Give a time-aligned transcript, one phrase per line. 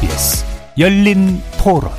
[0.00, 0.44] KBS
[0.78, 1.90] 열린 토론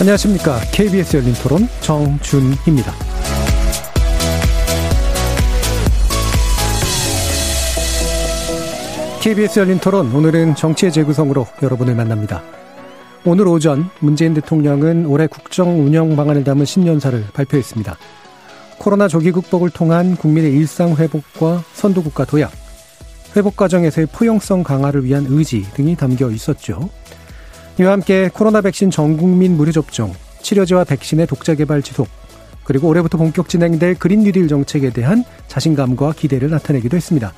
[0.00, 0.58] 안녕하십니까.
[0.72, 2.92] KBS 열린 토론 정준희입니다.
[9.22, 12.42] KBS 열린 토론 오늘은 정치의 재구성으로 여러분을 만납니다.
[13.24, 17.96] 오늘 오전 문재인 대통령은 올해 국정 운영 방안을 담은 신년사를 발표했습니다.
[18.80, 22.50] 코로나 조기 극복을 통한 국민의 일상 회복과 선도국가 도약,
[23.36, 26.88] 회복 과정에서의 포용성 강화를 위한 의지 등이 담겨 있었죠.
[27.78, 32.08] 이와 함께 코로나 백신 전 국민 무료 접종, 치료제와 백신의 독자 개발 지속,
[32.64, 37.34] 그리고 올해부터 본격 진행될 그린 뉴딜 정책에 대한 자신감과 기대를 나타내기도 했습니다.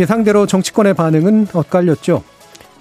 [0.00, 2.24] 예상대로 정치권의 반응은 엇갈렸죠.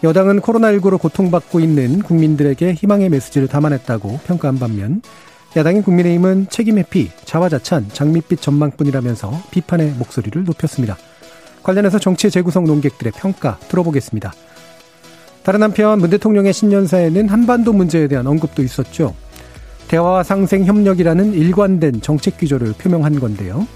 [0.04, 5.04] 여당은 코로나19로 고통받고 있는 국민들에게 희망의 메시지를 담아냈다고 평가한 반면
[5.56, 10.98] 야당인 국민의힘은 책임 회피, 자화자찬, 장밋빛 전망뿐이라면서 비판의 목소리를 높였습니다.
[11.62, 14.34] 관련해서 정치의 재구성 논객들의 평가 들어보겠습니다.
[15.44, 19.14] 다른 한편 문 대통령의 신년사에는 한반도 문제에 대한 언급도 있었죠.
[19.90, 23.68] 대화와 상생 협력이라는 일관된 정책 기조를 표명한 건데요.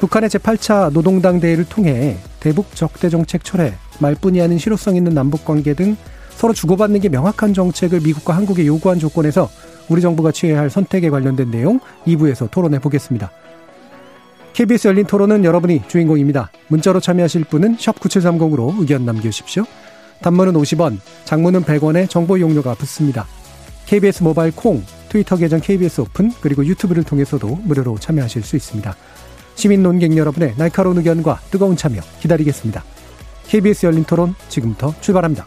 [0.00, 5.72] 북한의 제8차 노동당 대회를 통해 대북 적대 정책 철회, 말뿐이 아닌 실효성 있는 남북 관계
[5.72, 5.96] 등
[6.36, 9.48] 서로 주고받는 게 명확한 정책을 미국과 한국에 요구한 조건에서
[9.88, 13.30] 우리 정부가 취해야 할 선택에 관련된 내용 2부에서 토론해 보겠습니다.
[14.52, 16.50] KBS 열린 토론은 여러분이 주인공입니다.
[16.68, 19.64] 문자로 참여하실 분은 9730으로 의견 남겨주십시오.
[20.20, 23.26] 단문은 50원, 장문은 100원의 정보 이용료가 붙습니다.
[23.86, 28.96] KBS 모바일 콩, 트위터 계정 KBS 오픈, 그리고 유튜브를 통해서도 무료로 참여하실 수 있습니다.
[29.54, 32.84] 시민 논객 여러분의 날카로운 의견과 뜨거운 참여 기다리겠습니다.
[33.46, 35.46] KBS 열린 토론 지금부터 출발합니다.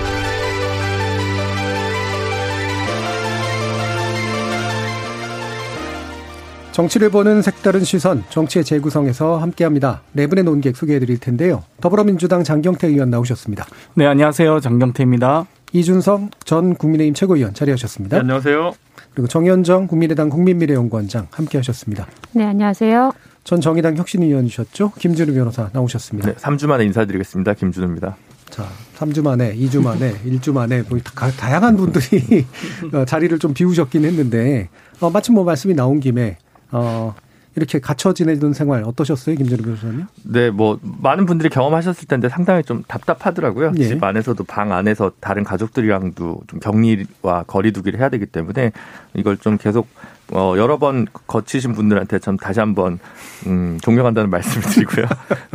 [6.81, 10.01] 정치를 보는 색다른 시선, 정치의 재구성에서 함께합니다.
[10.13, 11.63] 네 분의 논객 소개해드릴 텐데요.
[11.79, 13.67] 더불어민주당 장경태 의원 나오셨습니다.
[13.93, 14.59] 네, 안녕하세요.
[14.61, 15.45] 장경태입니다.
[15.73, 18.17] 이준석 전 국민의힘 최고위원 자리하셨습니다.
[18.17, 18.73] 네, 안녕하세요.
[19.13, 22.07] 그리고 정현정 국민의당 국민미래연구원장 함께하셨습니다.
[22.31, 23.11] 네, 안녕하세요.
[23.43, 24.93] 전 정의당 혁신위원이셨죠.
[24.97, 26.31] 김준우 변호사 나오셨습니다.
[26.31, 27.53] 네, 3주 만에 인사드리겠습니다.
[27.53, 28.17] 김준우입니다.
[28.49, 28.67] 자,
[28.97, 30.97] 3주 만에, 2주 만에, 1주 만에 뭐
[31.37, 32.47] 다양한 분들이
[32.91, 34.69] 어, 자리를 좀 비우셨긴 했는데
[34.99, 36.37] 어, 마침 뭐 말씀이 나온 김에
[36.71, 37.13] 어,
[37.55, 40.05] 이렇게 갇혀 지내던 생활 어떠셨어요, 김준우 변호사님?
[40.23, 43.73] 네, 뭐 많은 분들이 경험하셨을 텐데 상당히 좀 답답하더라고요.
[43.77, 43.87] 예.
[43.87, 48.71] 집 안에서도 방 안에서 다른 가족들이랑도 좀 격리와 거리두기를 해야 되기 때문에
[49.15, 49.87] 이걸 좀 계속
[50.31, 52.99] 어, 여러 번 거치신 분들한테 참 다시 한번
[53.47, 55.05] 음, 존경한다는 말씀을 드리고요.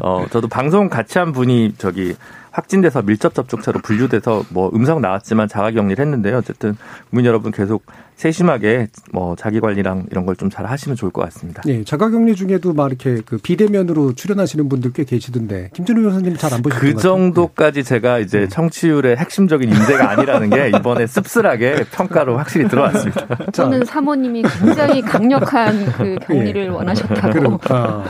[0.02, 2.14] 어, 저도 방송 같이 한 분이 저기
[2.50, 6.38] 확진돼서 밀접 접촉자로 분류돼서 뭐 음성 나왔지만 자가 격리를 했는데요.
[6.38, 6.76] 어쨌든
[7.10, 7.84] 국민 여러분 계속
[8.16, 11.62] 세심하게 뭐 자기 관리랑 이런 걸 좀 잘 하시면 좋을 것 같습니다.
[11.66, 16.62] 네, 자가격리 중에도 막 이렇게 그 비대면으로 출연하시는 분들 꽤 계시던데 김준우 변호사님 잘 안
[16.62, 17.02] 보셨던 그것 같아요.
[17.02, 18.48] 정도까지 제가 이제 음.
[18.48, 23.26] 청취율의 핵심적인 인재가 아니라는 게 이번에 씁쓸하게 평가로 확실히 들어왔습니다.
[23.52, 27.32] 저는 사모님이 굉장히 강력한 그 격리를 원하셨다고.
[27.32, 28.04] 그럼 아,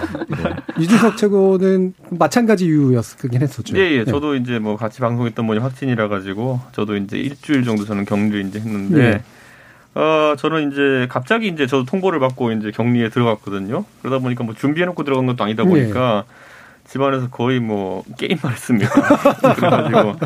[0.78, 3.76] 이준석 최고는 마찬가지 이유였긴 했었죠.
[3.78, 4.04] 예, 예.
[4.04, 4.10] 네.
[4.10, 8.58] 저도 이제 뭐 같이 방송했던 분이 확진이라 가지고 저도 이제 일주일 정도 저는 격리를 이제
[8.60, 9.22] 했는데 예.
[9.96, 13.86] 어, 저는 이제 갑자기 이제 저도 통보를 받고 이제 격리에 들어갔거든요.
[14.02, 16.24] 그러다 보니까 뭐 준비해놓고 들어간 것도 아니다 보니까
[16.86, 18.90] 집안에서 거의 뭐 게임만 했습니다.
[19.56, 20.16] 그래가지고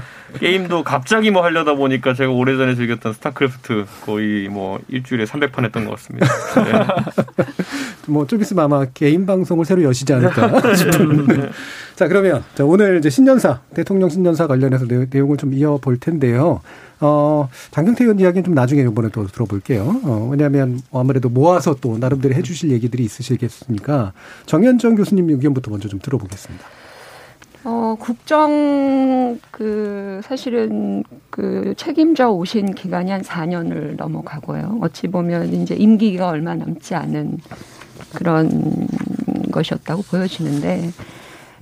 [0.41, 5.93] 게임도 갑자기 뭐 하려다 보니까 제가 오래전에 즐겼던 스타크래프트 거의 뭐 일주일에 300판 했던 것
[5.93, 6.27] 같습니다.
[6.65, 7.45] 네.
[8.11, 11.51] 뭐 좀 있으면 아마 개인 방송을 새로 여시지 않을까 싶은데.
[11.97, 16.61] 자 그러면 자, 오늘 이제 신년사 대통령 신년사 관련해서 내, 내용을 좀 이어볼 텐데요.
[17.01, 20.01] 어, 장경태 의원 이야기는 좀 나중에 이번에 또 들어볼게요.
[20.05, 24.13] 어, 왜냐하면 아무래도 모아서 또 나름대로 해주실 얘기들이 있으시겠으니까
[24.47, 26.65] 정현정 교수님 의견부터 먼저 좀 들어보겠습니다.
[27.65, 34.79] 어, 국정 그 사실은 그 책임져 오신 기간이 한 4년을 넘어가고요.
[34.83, 37.39] 어찌 보면 이제 임기가 얼마 남지 않은
[38.15, 38.89] 그런
[39.53, 40.91] 것이었다고 보여지는데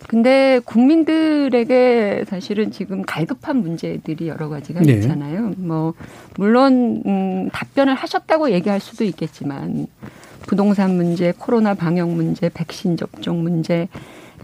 [0.08, 4.94] 근데 국민들에게 사실은 지금 갈급한 문제들이 여러 가지가 네.
[4.94, 5.52] 있잖아요.
[5.58, 5.92] 뭐
[6.36, 9.86] 물론 음, 답변을 하셨다고 얘기할 수도 있겠지만
[10.46, 13.88] 부동산 문제, 코로나 방역 문제, 백신 접종 문제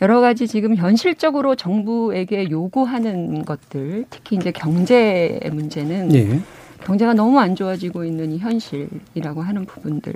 [0.03, 6.41] 여러 가지 지금 현실적으로 정부에게 요구하는 것들, 특히 이제 경제 문제는 예.
[6.85, 10.13] 경제가 너무 안 좋아지고 있는 이 현실이라고 하는 부분들.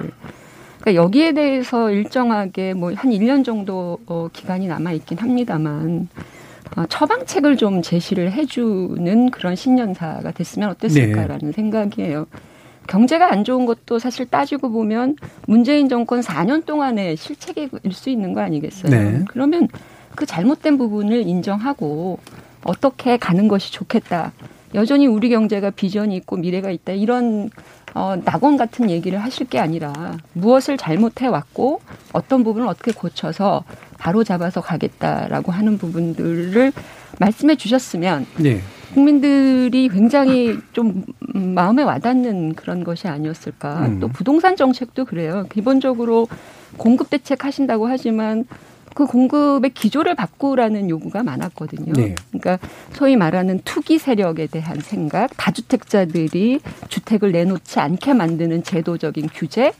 [0.80, 6.08] 그러니까 여기에 대해서 일정하게 뭐 한 1년 정도 어, 기간이 남아 있긴 합니다만
[6.76, 11.52] 어, 처방책을 좀 제시를 해주는 그런 신년사가 됐으면 어땠을까라는 네.
[11.52, 12.26] 생각이에요.
[12.86, 15.16] 경제가 안 좋은 것도 사실 따지고 보면
[15.46, 18.90] 문재인 정권 4년 동안의 실책일 수 있는 거 아니겠어요?
[18.90, 19.24] 네.
[19.28, 19.68] 그러면
[20.14, 22.18] 그 잘못된 부분을 인정하고
[22.64, 24.32] 어떻게 가는 것이 좋겠다.
[24.74, 26.92] 여전히 우리 경제가 비전이 있고 미래가 있다.
[26.92, 27.50] 이런
[27.94, 29.92] 어, 낙원 같은 얘기를 하실 게 아니라
[30.32, 31.80] 무엇을 잘못해 왔고
[32.12, 33.64] 어떤 부분을 어떻게 고쳐서
[33.98, 36.72] 바로 잡아서 가겠다라고 하는 부분들을
[37.18, 38.60] 말씀해 주셨으면 네.
[38.94, 43.86] 국민들이 굉장히 좀 마음에 와닿는 그런 것이 아니었을까.
[43.86, 44.00] 음.
[44.00, 45.44] 또 부동산 정책도 그래요.
[45.50, 46.26] 기본적으로
[46.76, 48.44] 공급 대책 하신다고 하지만
[48.94, 51.92] 그 공급의 기조를 바꾸라는 요구가 많았거든요.
[51.92, 52.14] 네.
[52.30, 52.58] 그러니까
[52.92, 59.72] 소위 말하는 투기 세력에 대한 생각, 다주택자들이 주택을 내놓지 않게 만드는 제도적인 규제,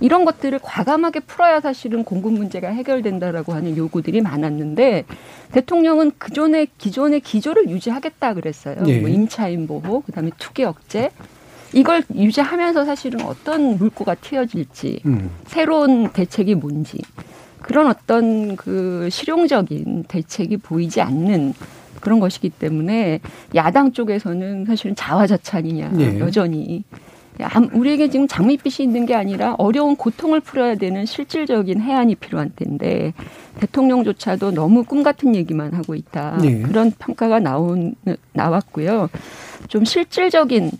[0.00, 5.04] 이런 것들을 과감하게 풀어야 사실은 공급 문제가 해결된다라고 하는 요구들이 많았는데
[5.52, 8.82] 대통령은 그전에 기존의 기조를 유지하겠다 그랬어요.
[8.82, 9.00] 네.
[9.00, 11.10] 뭐 임차인 보호, 그다음에 투기 억제.
[11.72, 15.30] 이걸 유지하면서 사실은 어떤 물꼬가 튀어질지, 음.
[15.46, 16.98] 새로운 대책이 뭔지,
[17.62, 21.54] 그런 어떤 그 실용적인 대책이 보이지 않는
[22.00, 23.20] 그런 것이기 때문에
[23.54, 26.18] 야당 쪽에서는 사실은 자화자찬이냐, 네.
[26.18, 26.84] 여전히.
[27.72, 33.14] 우리에게 지금 장밋빛이 있는 게 아니라 어려운 고통을 풀어야 되는 실질적인 해안이 필요한 때인데
[33.60, 36.36] 대통령조차도 너무 꿈 같은 얘기만 하고 있다.
[36.42, 36.60] 네.
[36.60, 37.94] 그런 평가가 나온
[38.34, 39.08] 나왔고요.
[39.68, 40.70] 좀 실질적인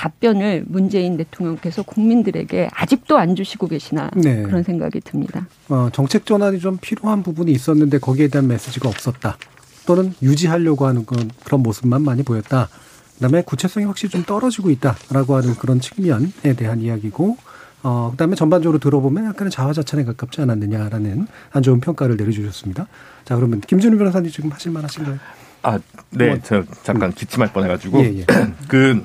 [0.00, 4.42] 답변을 문재인 대통령께서 국민들에게 아직도 안 주시고 계시나 네.
[4.44, 5.46] 그런 생각이 듭니다.
[5.68, 9.36] 어, 정책 전환이 좀 필요한 부분이 있었는데 거기에 대한 메시지가 없었다.
[9.84, 12.70] 또는 유지하려고 하는 그런 모습만 많이 보였다.
[13.16, 17.36] 그다음에 구체성이 확실히 좀 떨어지고 있다라고 하는 그런 측면에 대한 이야기고
[17.82, 22.86] 어 그다음에 전반적으로 들어보면 약간은 자화자찬에 가깝지 않았느냐라는 안 좋은 평가를 내려주셨습니다.
[23.24, 25.18] 자 그러면 김준우 변호사님 지금 하실 만하신가요?
[25.62, 25.78] 아,
[26.10, 28.24] 네, 뭐, 저 잠깐 기침할 뻔해가지고 예, 예.
[28.68, 29.04] 그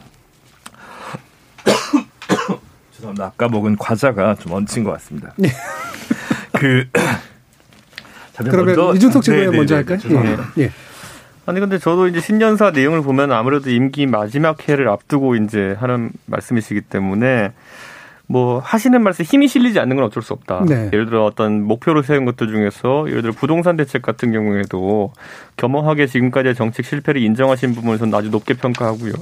[2.93, 3.25] 죄송합니다.
[3.25, 5.33] 아까 먹은 과자가 좀 얹힌 것 같습니다.
[5.37, 5.49] 네.
[6.53, 6.87] 그
[8.37, 10.47] 그러면 먼저, 이준석 최고위원 네, 먼저 네, 네, 할까요?
[10.57, 10.63] 예.
[10.63, 10.71] 예.
[11.45, 16.81] 아니 근데 저도 이제 신년사 내용을 보면 아무래도 임기 마지막 해를 앞두고 이제 하는 말씀이시기
[16.81, 17.51] 때문에
[18.27, 20.65] 뭐 하시는 말씀 힘이 실리지 않는 건 어쩔 수 없다.
[20.67, 20.89] 네.
[20.91, 25.13] 예를 들어 어떤 목표로 세운 것들 중에서 예를 들어 부동산 대책 같은 경우에도
[25.57, 29.13] 겸허하게 지금까지의 정책 실패를 인정하신 부분을 저는 아주 높게 평가하고요.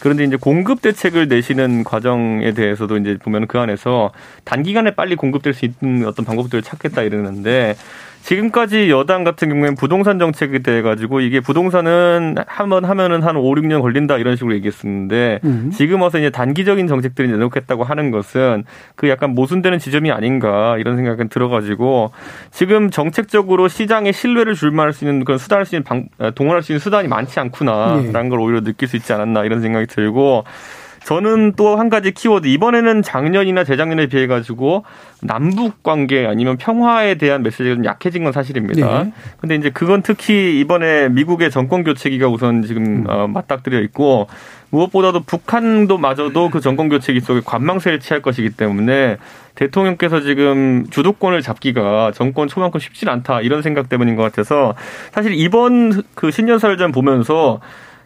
[0.00, 4.12] 그런데 이제 공급 대책을 내시는 과정에 대해서도 이제 보면 그 안에서
[4.44, 7.76] 단기간에 빨리 공급될 수 있는 어떤 방법들을 찾겠다 이러는데
[8.22, 13.42] 지금까지 여당 같은 경우에는 부동산 정책에 대해 가지고 이게 부동산은 한 번 하면은 한 5,
[13.56, 15.72] 6년 걸린다 이런 식으로 얘기했었는데 음.
[15.74, 18.62] 지금 와서 이제 단기적인 정책들이 내놓겠다고 하는 것은
[18.94, 22.12] 그 약간 모순되는 지점이 아닌가 이런 생각은 들어가지고
[22.52, 26.78] 지금 정책적으로 시장에 신뢰를 줄만할 수 있는 그런 수단할 수 있는 방, 동원할 수 있는
[26.78, 28.28] 수단이 많지 않구나라는 네.
[28.28, 30.44] 걸 오히려 느낄 수 있지 않았나 이런 생각이 들고
[31.04, 34.84] 저는 또 한 가지 키워드 이번에는 작년이나 재작년에 비해 가지고
[35.22, 39.04] 남북 관계 아니면 평화에 대한 메시지가 좀 약해진 건 사실입니다.
[39.04, 39.12] 네.
[39.40, 43.04] 근데 이제 그건 특히 이번에 미국의 정권 교체기가 우선 지금 음.
[43.08, 44.28] 어, 맞닥뜨려 있고
[44.70, 49.16] 무엇보다도 북한도 마저도 그 정권 교체기 속에 관망세를 취할 것이기 때문에
[49.54, 54.74] 대통령께서 지금 주도권을 잡기가 정권 초반큼 쉽지 않다 이런 생각 때문인 것 같아서
[55.12, 57.60] 사실 이번 그 신년설전 보면서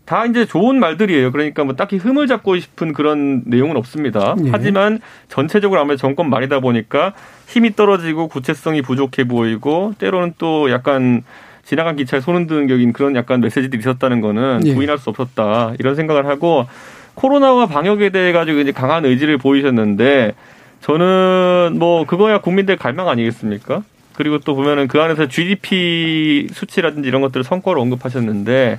[0.04, 1.32] 다 이제 좋은 말들이에요.
[1.32, 4.34] 그러니까 뭐 딱히 흠을 잡고 싶은 그런 내용은 없습니다.
[4.38, 4.50] 네.
[4.52, 7.14] 하지만 전체적으로 아무래도 정권 말이다 보니까
[7.46, 11.22] 힘이 떨어지고 구체성이 부족해 보이고 때로는 또 약간
[11.64, 14.74] 지나간 기차에 손흔 드는 격인 그런 약간 메시지들이 있었다는 거는 네.
[14.74, 15.72] 부인할 수 없었다.
[15.78, 16.66] 이런 생각을 하고
[17.14, 20.34] 코로나와 방역에 대해 가지고 이제 강한 의지를 보이셨는데
[20.82, 23.82] 저는 뭐 그거야 국민들 갈망 아니겠습니까?
[24.12, 28.78] 그리고 또 보면은 그 안에서 GDP 수치라든지 이런 것들을 성과로 언급하셨는데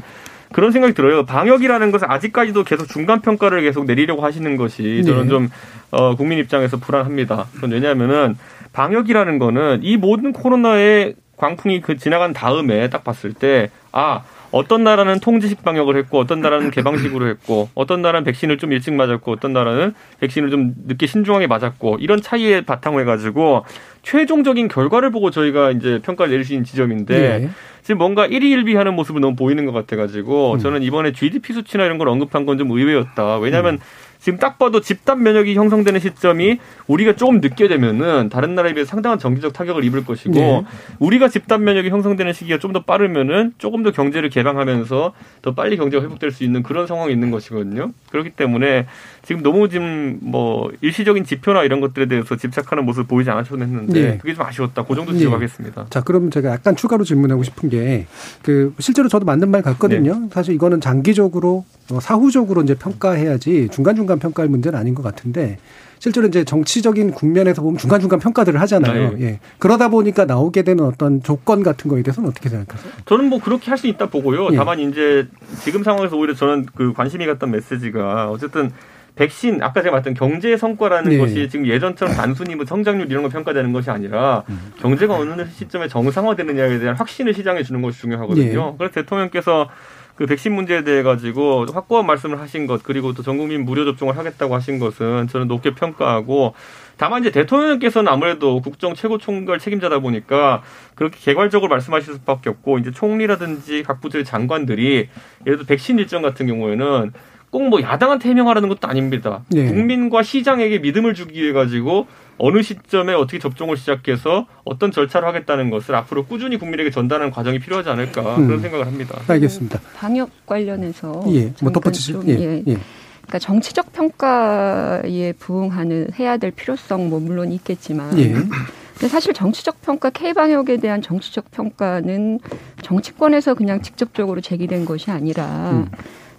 [0.56, 1.26] 그런 생각이 들어요.
[1.26, 5.28] 방역이라는 것은 아직까지도 계속 중간 평가를 계속 내리려고 하시는 것이 저는 네.
[5.28, 5.50] 좀
[5.92, 7.48] 어, 국민 입장에서 불안합니다.
[7.62, 8.38] 왜냐하면은
[8.72, 14.24] 방역이라는 거는 이 모든 코로나의 광풍이 그 지나간 다음에 딱 봤을 때 아.
[14.52, 19.32] 어떤 나라는 통제식 방역을 했고 어떤 나라는 개방식으로 했고 어떤 나라는 백신을 좀 일찍 맞았고
[19.32, 23.66] 어떤 나라는 백신을 좀 늦게 신중하게 맞았고 이런 차이에 바탕을 해가지고
[24.04, 27.50] 최종적인 결과를 보고 저희가 이제 평가를 내릴 수 있는 지점인데 네.
[27.82, 30.60] 지금 뭔가 일희일비하는 모습을 너무 보이는 것 같아가지고 음.
[30.60, 33.40] 저는 이번에 GDP 수치나 이런 걸 언급한 건 좀 의외였다.
[33.40, 33.80] 왜냐하면 음.
[34.26, 39.20] 지금 딱 봐도 집단 면역이 형성되는 시점이 우리가 조금 늦게 되면은 다른 나라에 비해 상당한
[39.20, 40.64] 정기적 타격을 입을 것이고 네.
[40.98, 45.14] 우리가 집단 면역이 형성되는 시기가 좀 더 빠르면은 조금 더 경제를 개방하면서
[45.44, 47.92] 더 빨리 경제가 회복될 수 있는 그런 상황이 있는 것이거든요.
[48.10, 48.88] 그렇기 때문에
[49.26, 54.18] 지금 너무 지금 뭐 일시적인 지표나 이런 것들에 대해서 집착하는 모습 보이지 않으셨는 했는데 네.
[54.20, 54.86] 그게 좀 아쉬웠다.
[54.86, 55.88] 그 정도 지적하겠습니다.
[55.90, 58.06] 자, 그럼 제가 약간 추가로 질문하고 싶은 게,
[58.44, 60.30] 그, 실제로 저도 맞는 말 같거든요.
[60.32, 65.58] 사실 이거는 장기적으로, 어, 사후적으로 이제 평가해야지 중간중간 평가할 문제는 아닌 것 같은데,
[65.98, 69.14] 실제로 이제 정치적인 국면에서 보면 중간중간 평가들을 하잖아요.
[69.14, 69.22] 네.
[69.26, 69.40] 예.
[69.58, 72.92] 그러다 보니까 나오게 되는 어떤 조건 같은 거에 대해서는 어떻게 생각하세요?
[73.06, 74.50] 저는 뭐 그렇게 할 수 있다 보고요.
[74.52, 74.56] 예.
[74.56, 75.28] 다만 이제
[75.64, 78.72] 지금 상황에서 오히려 저는 그 관심이 갔던 메시지가 어쨌든
[79.16, 81.18] 백신 아까 제가 말했던 경제 성과라는 네.
[81.18, 84.74] 것이 지금 예전처럼 단순히 뭐 성장률 이런 거 평가되는 것이 아니라 음.
[84.80, 88.72] 경제가 어느 시점에 정상화되느냐에 대한 확신을 시장에 주는 것이 중요하거든요.
[88.74, 88.78] 예.
[88.78, 89.70] 그래서 대통령께서
[90.16, 94.18] 그 백신 문제에 대해 가지고 확고한 말씀을 하신 것 그리고 또 전 국민 무료 접종을
[94.18, 96.54] 하겠다고 하신 것은 저는 높게 평가하고
[96.98, 100.62] 다만 이제 대통령께서는 아무래도 국정 최고 총괄 책임자다 보니까
[100.96, 105.10] 그렇게 개괄적으로 말씀하실 수밖에 없고 이제 총리라든지 각 부처의 장관들이
[105.46, 107.12] 예를 들어 백신 일정 같은 경우에는
[107.56, 109.44] 꼭 뭐 야당한테 해명하라는 것도 아닙니다.
[109.50, 109.68] 네.
[109.68, 112.06] 국민과 시장에게 믿음을 주기 위해 가지고
[112.38, 117.90] 어느 시점에 어떻게 접종을 시작해서 어떤 절차를 하겠다는 것을 앞으로 꾸준히 국민에게 전달하는 과정이 필요하지
[117.90, 118.48] 않을까 음.
[118.48, 119.20] 그런 생각을 합니다.
[119.28, 119.80] 알겠습니다.
[119.96, 121.54] 방역 관련해서 예.
[121.62, 122.14] 뭐 덧붙이실?
[122.14, 122.34] 좀, 예.
[122.34, 122.64] 예.
[122.68, 122.78] 예.
[123.22, 128.34] 그러니까 정치적 평가에 부응하는 해야 될 필요성 뭐 물론 있겠지만 예.
[128.34, 132.40] 근데 사실 정치적 평가 K 방역에 대한 정치적 평가는
[132.82, 135.90] 정치권에서 그냥 직접적으로 제기된 것이 아니라 음.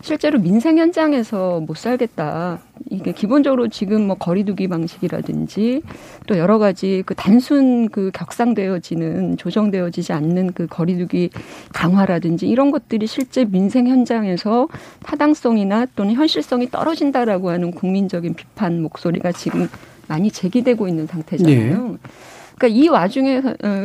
[0.06, 2.60] 실제로 민생 현장에서 못 살겠다.
[2.90, 5.82] 이게 기본적으로 지금 뭐 거리두기 방식이라든지
[6.28, 11.30] 또 여러 가지 그 단순 그 격상되어지는 조정되어지지 않는 그 거리두기
[11.72, 14.68] 강화라든지 이런 것들이 실제 민생 현장에서
[15.02, 19.68] 타당성이나 또는 현실성이 떨어진다라고 하는 국민적인 비판 목소리가 지금
[20.06, 21.98] 많이 제기되고 있는 상태잖아요.
[22.58, 23.42] 그러니까 이 와중에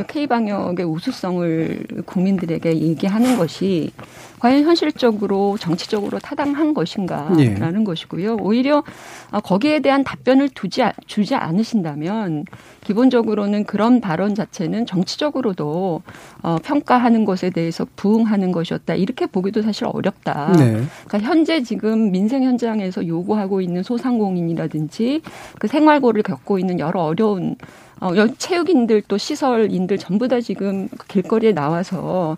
[0.08, 3.92] K 방역의 우수성을 국민들에게 얘기하는 것이
[4.40, 7.84] 과연 현실적으로 정치적으로 타당한 것인가라는 예.
[7.84, 8.38] 것이고요.
[8.38, 8.84] 오히려
[9.30, 12.46] 어, 거기에 대한 답변을 두지 아- 주지 않으신다면
[12.84, 16.02] 기본적으로는 그런 발언 자체는 정치적으로도
[16.42, 20.54] 어, 평가하는 것에 대해서 부응하는 것이었다 이렇게 보기도 사실 어렵다.
[20.54, 20.82] 네.
[21.06, 25.22] 그러니까 현재 지금 민생 현장에서 요구하고 있는 소상공인이라든지
[25.60, 27.58] 그 생활고를 겪고 있는 여러 어려운
[28.02, 32.36] 어, 여- 체육인들 또 시설인들 전부 다 지금 그 길거리에 나와서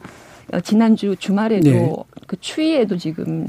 [0.54, 1.96] 어, 지난주 주말에도 네.
[2.28, 3.48] 그 추위에도 지금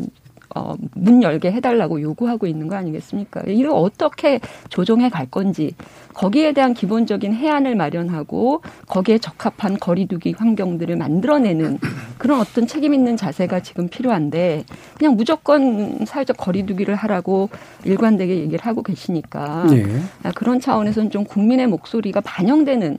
[0.54, 3.42] 어, 문 열게 해달라고 요구하고 있는 거 아니겠습니까?
[3.46, 5.74] 이걸 어떻게 조정해 갈 건지
[6.14, 11.78] 거기에 대한 기본적인 해안을 마련하고 거기에 적합한 거리두기 환경들을 만들어내는
[12.18, 14.64] 그런 어떤 책임 있는 자세가 지금 필요한데
[14.96, 17.48] 그냥 무조건 사회적 거리두기를 하라고
[17.84, 19.84] 일관되게 얘기를 하고 계시니까 예.
[20.22, 22.98] 아, 그런 차원에서는 좀 국민의 목소리가 반영되는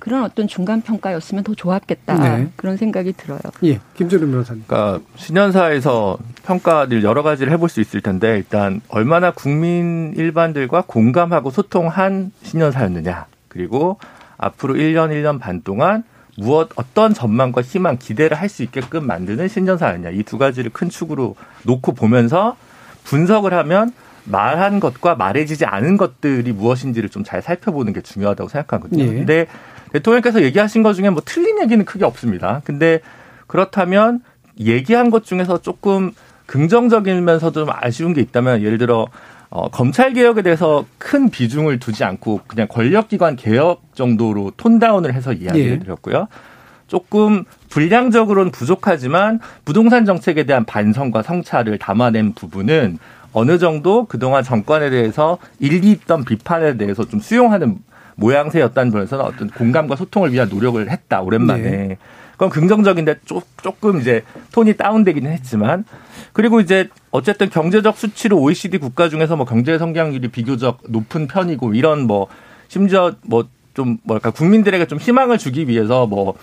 [0.00, 2.48] 그런 어떤 중간 평가였으면 더 좋았겠다 네.
[2.56, 3.38] 그런 생각이 들어요.
[3.64, 3.78] 예.
[3.94, 4.64] 김준우 변호사님.
[4.66, 12.32] 그러니까 신년사에서 평가를 여러 가지를 해볼 수 있을 텐데 일단 얼마나 국민 일반들과 공감하고 소통한
[12.42, 13.98] 신년사였느냐 그리고
[14.38, 16.02] 앞으로 1년 1년 반 동안
[16.36, 21.36] 무엇 어떤 전망과 희망 기대를 할 수 있게끔 만드는 신년사였냐 이 두 가지를 큰 축으로
[21.64, 22.56] 놓고 보면서
[23.04, 23.92] 분석을 하면
[24.24, 29.02] 말한 것과 말해지지 않은 것들이 무엇인지를 좀 잘 살펴보는 게 중요하다고 생각하거든요.
[29.04, 29.06] 예.
[29.08, 29.46] 근데
[29.92, 32.62] 대통령께서 얘기하신 것 중에 뭐 틀린 얘기는 크게 없습니다.
[32.64, 33.00] 근데
[33.46, 34.20] 그렇다면
[34.58, 36.12] 얘기한 것 중에서 조금
[36.46, 39.06] 긍정적이면서도 좀 아쉬운 게 있다면 예를 들어
[39.50, 45.70] 어, 검찰 개혁에 대해서 큰 비중을 두지 않고 그냥 권력기관 개혁 정도로 톤다운을 해서 이야기를
[45.70, 45.78] 예.
[45.80, 46.28] 드렸고요.
[46.86, 52.98] 조금 분량적으로는 부족하지만 부동산 정책에 대한 반성과 성찰을 담아낸 부분은
[53.32, 57.78] 어느 정도 그동안 정권에 대해서 일리 있던 비판에 대해서 좀 수용하는
[58.20, 61.98] 모양새였다는 면에서는 어떤 공감과 소통을 위한 노력을 했다 오랜만에 네.
[62.32, 64.22] 그건 긍정적인데 조, 조금 이제
[64.52, 65.84] 톤이 다운되기는 했지만
[66.32, 72.06] 그리고 이제 어쨌든 경제적 수치로 OECD 국가 중에서 뭐 경제 성장률이 비교적 높은 편이고 이런
[72.06, 72.28] 뭐
[72.68, 76.34] 심지어 뭐 좀 뭐랄까 국민들에게 좀 희망을 주기 위해서 뭐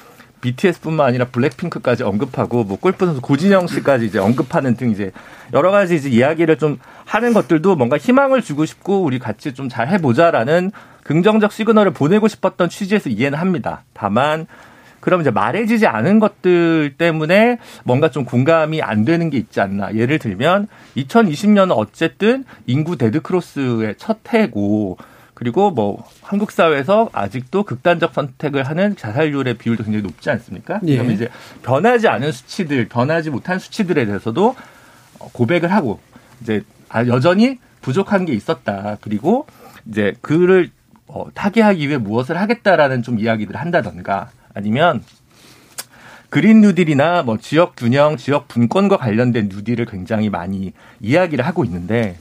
[0.41, 5.11] BTS뿐만 아니라 블랙핑크까지 언급하고 뭐 골프 선수 고진영 씨까지 이제 언급하는 등 이제
[5.53, 9.89] 여러 가지 이제 이야기를 좀 하는 것들도 뭔가 희망을 주고 싶고 우리 같이 좀 잘
[9.89, 10.71] 해보자라는
[11.07, 13.83] 긍정적 시그널을 보내고 싶었던 취지에서 이해는 합니다.
[13.93, 14.45] 다만
[14.99, 19.95] 그럼 이제 말해지지 않은 것들 때문에 뭔가 좀 공감이 안 되는 게 있지 않나.
[19.95, 24.97] 예를 들면 2020년은 어쨌든 인구 데드크로스의 첫 해고
[25.33, 30.81] 그리고 뭐 한국 사회에서 아직도 극단적 선택을 하는 자살률의 비율도 굉장히 높지 않습니까?
[30.87, 30.95] 예.
[30.95, 31.29] 그러면 이제
[31.63, 34.55] 변하지 않은 수치들, 변하지 못한 수치들에 대해서도
[35.19, 36.01] 고백을 하고
[36.41, 38.97] 이제 아, 여전히 부족한 게 있었다.
[38.99, 39.45] 그리고
[39.85, 40.69] 이제 그를
[41.07, 45.03] 어, 타개하기 위해 무엇을 하겠다라는 좀 이야기들을 한다던가 아니면
[46.29, 52.17] 그린 뉴딜이나 뭐 지역 균형, 지역 분권과 관련된 뉴딜을 굉장히 많이 이야기를 하고 있는데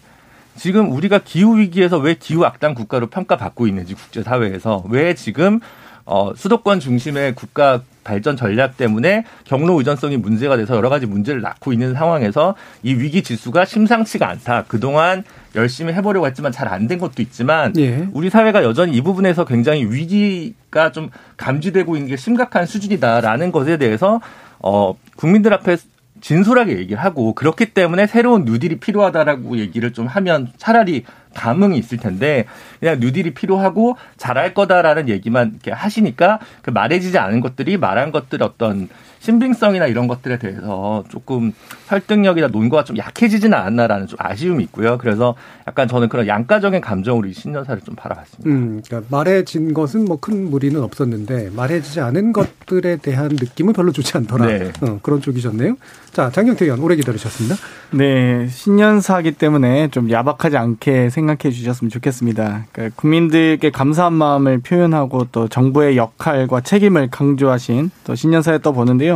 [0.57, 5.61] 지금 우리가 기후 위기에서 왜 기후 악당 국가로 평가받고 있는지 국제 사회에서 왜 지금
[6.07, 11.73] 어 수도권 중심의 국가 발전 전략 때문에 경로 의존성이 문제가 돼서 여러 가지 문제를 낳고
[11.73, 14.65] 있는 상황에서 이 위기 지수가 심상치가 않다.
[14.69, 15.25] 그동안
[15.57, 18.07] 열심히 해보려고 했지만 잘 안 된 것도 있지만 예.
[18.13, 24.21] 우리 사회가 여전히 이 부분에서 굉장히 위기가 좀 감지되고 있는 게 심각한 수준이다라는 것에 대해서
[24.61, 25.77] 어 국민들 앞에
[26.21, 31.05] 진솔하게 얘기를 하고 그렇기 때문에 새로운 뉴딜이 필요하다라고 얘기를 좀 하면 차라리
[31.35, 32.47] 감흥이 있을 텐데
[32.81, 38.89] 그냥 뉴딜이 필요하고 잘할 거다라는 얘기만 이렇게 하시니까 그 말해지지 않은 것들이 말한 것들 어떤
[39.27, 41.53] 신빙성이나 이런 것들에 대해서 조금
[41.87, 44.99] 설득력이나 논거가 좀 약해지지는 않았나라는 좀 아쉬움이 있고요.
[44.99, 45.35] 그래서
[45.67, 48.49] 약간 저는 그런 양가적인 감정으로 이 신년사를 좀 바라봤습니다.
[48.51, 54.17] 음, 그러니까 말해진 것은 뭐 큰 무리는 없었는데 말해지지 않은 것들에 대한 느낌은 별로 좋지
[54.17, 54.47] 않더라.
[54.47, 54.73] 네.
[54.81, 55.77] 어, 그런 쪽이셨네요.
[56.13, 57.55] 자, 장경태 의원 오래 기다리셨습니다.
[57.93, 62.65] 네, 신년사기 때문에 좀 야박하지 않게 생각해 주셨으면 좋겠습니다.
[62.73, 69.16] 그러니까 국민들께 감사한 마음을 표현하고 또 정부의 역할과 책임을 강조하신 또 신년사에 또 보는데요.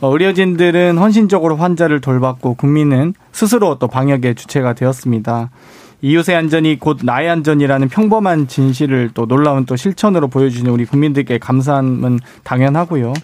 [0.00, 5.50] 어, 의료진들은 헌신적으로 환자를 돌봤고 국민은 스스로 또 방역의 주체가 되었습니다.
[6.02, 12.18] 이웃의 안전이 곧 나의 안전이라는 평범한 진실을 또 놀라운 또 실천으로 보여주는 우리 국민들께 감사함은
[12.42, 13.14] 당연하고요.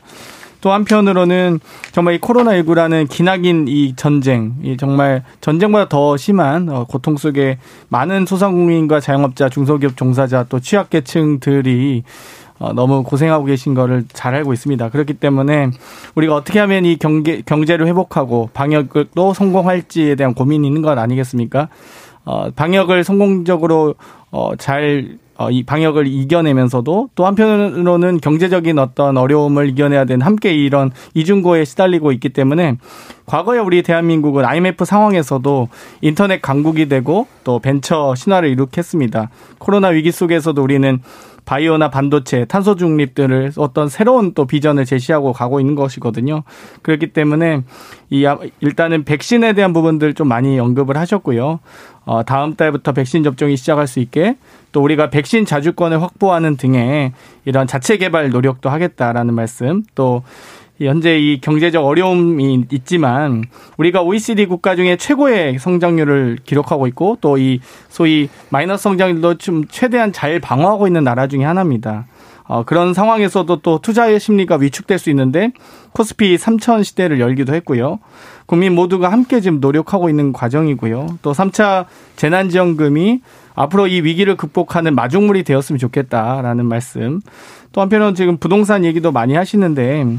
[0.60, 1.60] 또 한편으로는
[1.92, 8.26] 정말 이 코로나19라는 기나긴 이 전쟁, 이 정말 전쟁보다 더 심한 어, 고통 속에 많은
[8.26, 12.02] 소상공인과 자영업자, 중소기업 종사자 또 취약계층들이
[12.60, 14.90] 어, 너무 고생하고 계신 거를 잘 알고 있습니다.
[14.90, 15.70] 그렇기 때문에
[16.14, 21.68] 우리가 어떻게 하면 이 경제, 경제를 회복하고 방역도 성공할지에 대한 고민이 있는 것 아니겠습니까?
[22.26, 23.94] 어, 방역을 성공적으로
[24.30, 30.90] 어, 잘 어, 이 방역을 이겨내면서도 또 한편으로는 경제적인 어떤 어려움을 이겨내야 되는 함께 이런
[31.14, 32.76] 이중고에 시달리고 있기 때문에
[33.24, 35.68] 과거에 우리 대한민국은 IMF 상황에서도
[36.02, 39.30] 인터넷 강국이 되고 또 벤처 신화를 이룩했습니다.
[39.56, 41.00] 코로나 위기 속에서도 우리는
[41.44, 46.42] 바이오나 반도체, 탄소 중립들을 어떤 새로운 또 비전을 제시하고 가고 있는 것이거든요.
[46.82, 47.62] 그렇기 때문에
[48.10, 48.26] 이
[48.60, 51.60] 일단은 백신에 대한 부분들 좀 많이 언급을 하셨고요.
[52.06, 54.36] 어, 다음 달부터 백신 접종이 시작할 수 있게
[54.72, 57.12] 또 우리가 백신 자주권을 확보하는 등의
[57.44, 60.22] 이런 자체 개발 노력도 하겠다라는 말씀 또
[60.86, 63.44] 현재 이 경제적 어려움이 있지만
[63.76, 70.12] 우리가 OECD 국가 중에 최고의 성장률을 기록하고 있고 또 이 소위 마이너스 성장률도 좀 최대한
[70.12, 72.06] 잘 방어하고 있는 나라 중에 하나입니다.
[72.44, 75.52] 어, 그런 상황에서도 또 투자의 심리가 위축될 수 있는데
[75.92, 78.00] 코스피 3천 시대를 열기도 했고요.
[78.46, 81.18] 국민 모두가 함께 지금 노력하고 있는 과정이고요.
[81.22, 83.20] 또 3차 재난지원금이
[83.54, 87.20] 앞으로 이 위기를 극복하는 마중물이 되었으면 좋겠다라는 말씀.
[87.72, 90.18] 또 한편으로는 지금 부동산 얘기도 많이 하시는데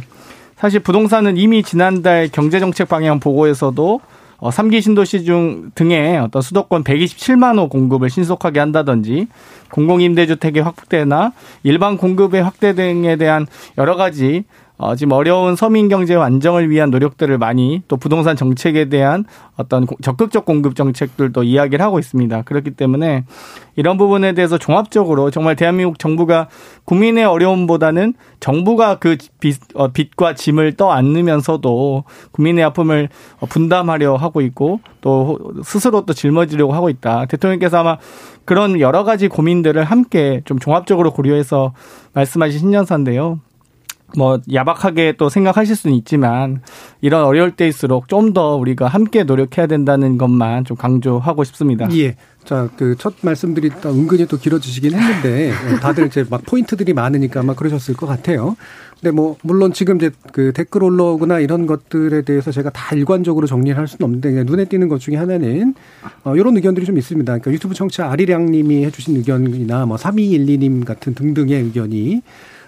[0.62, 4.00] 사실 부동산은 이미 지난달 경제정책 방향 보고에서도
[4.38, 9.26] 어, 3기 신도시 중 등의 어떤 수도권 127만 호 공급을 신속하게 한다든지
[9.72, 13.48] 공공임대주택의 확대나 일반 공급의 확대 등에 대한
[13.80, 14.44] 여러 가지
[14.82, 20.44] 어, 지금 어려운 서민 경제 안정을 위한 노력들을 많이 또 부동산 정책에 대한 어떤 적극적
[20.44, 22.42] 공급 정책들도 이야기를 하고 있습니다.
[22.42, 23.24] 그렇기 때문에
[23.76, 26.48] 이런 부분에 대해서 종합적으로 정말 대한민국 정부가
[26.86, 33.10] 국민의 어려움보다는 정부가 그 빚, 어, 빚과 짐을 떠안으면서도 국민의 아픔을
[33.50, 37.28] 분담하려 하고 있고 또 스스로 또 짊어지려고 하고 있다.
[37.28, 37.98] 대통령께서 아마
[38.46, 41.74] 그런 여러 가지 고민들을 함께 좀 종합적으로 고려해서
[42.14, 43.42] 말씀하신 신년사인데요.
[44.18, 46.62] 뭐 야박하게 또 생각하실 수는 있지만
[47.02, 51.88] 이런 어려울 때일수록 좀 더 우리가 함께 노력해야 된다는 것만 좀 강조하고 싶습니다.
[51.98, 52.16] 예.
[52.46, 57.54] 자, 그 첫 말씀들이 또 은근히 또 길어지시긴 했는데 다들 이제 막 포인트들이 많으니까 아마
[57.54, 58.56] 그러셨을 것 같아요.
[59.00, 63.78] 근데 뭐 물론 지금 이제 그 댓글 올라오거나 이런 것들에 대해서 제가 다 일관적으로 정리를
[63.78, 65.74] 할 수는 없는데 눈에 띄는 것 중에 하나는
[66.24, 67.32] 어 이런 의견들이 좀 있습니다.
[67.32, 72.22] 그러니까 유튜브 청취자 아리량 님이 해 주신 의견이나 뭐 3212님 같은 등등의 의견이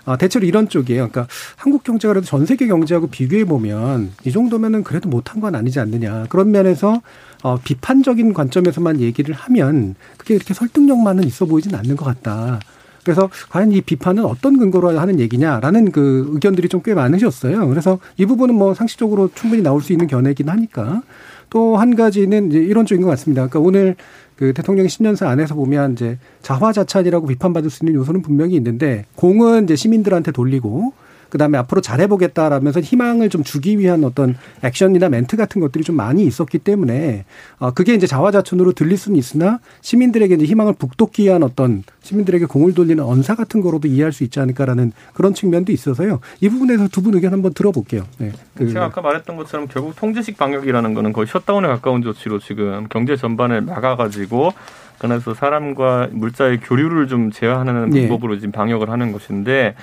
[0.05, 1.09] 아, 대체로 이런 쪽이에요.
[1.09, 5.79] 그러니까 한국 경제가 그래도 전 세계 경제하고 비교해 보면 이 정도면은 그래도 못한 건 아니지
[5.79, 6.25] 않느냐.
[6.29, 7.01] 그런 면에서
[7.43, 12.59] 어, 비판적인 관점에서만 얘기를 하면 그게 이렇게 설득력만은 있어 보이진 않는 것 같다.
[13.03, 17.67] 그래서 과연 이 비판은 어떤 근거로 하는 얘기냐라는 그 의견들이 좀 꽤 많으셨어요.
[17.67, 21.01] 그래서 이 부분은 뭐 상식적으로 충분히 나올 수 있는 견해긴 하니까
[21.49, 23.47] 또 한 가지는 이제 이런 쪽인 것 같습니다.
[23.47, 23.95] 그러니까 오늘
[24.35, 29.75] 그 대통령 신년사 안에서 보면 이제 자화자찬이라고 비판받을 수 있는 요소는 분명히 있는데 공은 이제
[29.75, 30.93] 시민들한테 돌리고
[31.33, 36.59] 그다음에 앞으로 잘해보겠다라면서 희망을 좀 주기 위한 어떤 액션이나 멘트 같은 것들이 좀 많이 있었기
[36.59, 37.25] 때문에
[37.57, 42.75] 어 그게 이제 자화자찬으로 들릴 수는 있으나 시민들에게 이제 희망을 북돋기 위한 어떤 시민들에게 공을
[42.75, 46.19] 돌리는 언사 같은 거로도 이해할 수 있지 않을까라는 그런 측면도 있어서요.
[46.39, 48.03] 이 부분에서 두 분 의견 한번 들어볼게요.
[48.17, 48.31] 네.
[48.55, 53.17] 그 제가 아까 말했던 것처럼 결국 통제식 방역이라는 거는 거의 셧다운에 가까운 조치로 지금 경제
[53.17, 54.53] 전반을 막아가지고
[54.99, 58.01] 그래서 사람과 물자의 교류를 좀 제어하는 네.
[58.07, 59.75] 방법으로 지금 방역을 하는 것인데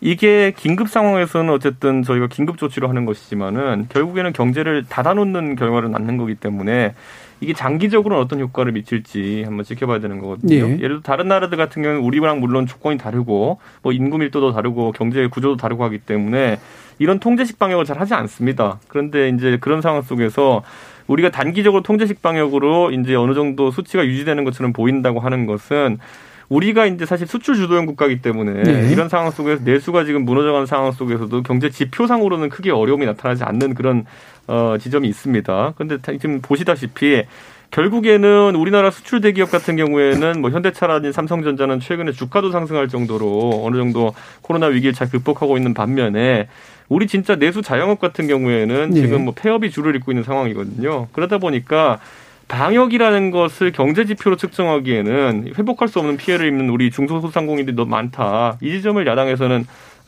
[0.00, 6.34] 이게 긴급 상황에서는 어쨌든 저희가 긴급 조치로 하는 것이지만은 결국에는 경제를 닫아놓는 결과를 낳는 거기
[6.34, 6.94] 때문에
[7.40, 10.54] 이게 장기적으로는 어떤 효과를 미칠지 한번 지켜봐야 되는 거거든요.
[10.54, 10.60] 예.
[10.60, 15.26] 예를 들어 다른 나라들 같은 경우는 우리랑 물론 조건이 다르고 뭐 인구 밀도도 다르고 경제
[15.26, 16.58] 구조도 다르고 하기 때문에
[16.98, 18.78] 이런 통제식 방역을 잘 하지 않습니다.
[18.88, 20.62] 그런데 이제 그런 상황 속에서
[21.06, 25.98] 우리가 단기적으로 통제식 방역으로 이제 어느 정도 수치가 유지되는 것처럼 보인다고 하는 것은
[26.48, 28.92] 우리가 이제 사실 수출 주도형 국가이기 때문에 네.
[28.92, 34.04] 이런 상황 속에서 내수가 지금 무너져가는 상황 속에서도 경제 지표상으로는 크게 어려움이 나타나지 않는 그런
[34.46, 35.72] 어, 지점이 있습니다.
[35.76, 37.24] 그런데 지금 보시다시피
[37.70, 44.14] 결국에는 우리나라 수출 대기업 같은 경우에는 뭐 현대차라든지 삼성전자는 최근에 주가도 상승할 정도로 어느 정도
[44.42, 46.48] 코로나 위기를 잘 극복하고 있는 반면에
[46.88, 49.00] 우리 진짜 내수 자영업 같은 경우에는 네.
[49.00, 51.08] 지금 뭐 폐업이 줄을 잇고 있는 상황이거든요.
[51.12, 51.98] 그러다 보니까
[52.54, 58.58] 방역이라는 것을 경제 지표로 측정하기에는 회복할 수 없는 피해를 입는 우리 중소소상공인들이 너무 많다.
[58.62, 59.66] 이 지점을 야당에서는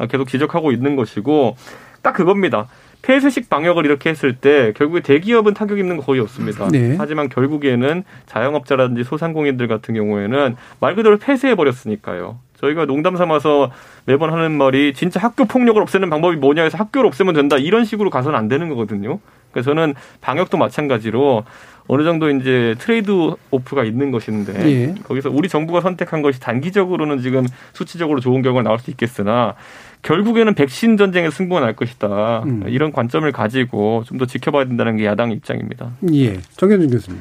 [0.09, 1.57] 계속 지적하고 있는 것이고
[2.03, 2.69] 딱 그겁니다.
[3.03, 6.69] 폐쇄식 방역을 이렇게 했을 때 결국에 대기업은 타격 입는 거 거의 없습니다.
[6.69, 6.95] 네.
[6.99, 12.39] 하지만 결국에는 자영업자라든지 소상공인들 같은 경우에는 말 그대로 폐쇄해 버렸으니까요.
[12.61, 13.73] 저희가 농담 삼아서
[14.05, 18.11] 매번 하는 말이 진짜 학교 폭력을 없애는 방법이 뭐냐 해서 학교를 없애면 된다 이런 식으로
[18.11, 19.19] 가서는 안 되는 거거든요.
[19.53, 21.45] 그래서 저는 방역도 마찬가지로
[21.89, 23.11] 어느 정도 이제 트레이드
[23.51, 24.95] 오프가 있는 것인데 예.
[25.05, 29.55] 거기서 우리 정부가 선택한 것이 단기적으로는 지금 수치적으로 좋은 결과가 나올 수 있겠으나
[30.03, 32.43] 결국에는 백신 전쟁의 승부가 날 것이다.
[32.45, 32.65] 음.
[32.69, 35.91] 이런 관점을 가지고 좀 더 지켜봐야 된다는 게 야당의 입장입니다.
[36.15, 36.39] 예.
[36.57, 37.21] 정현준 교수님.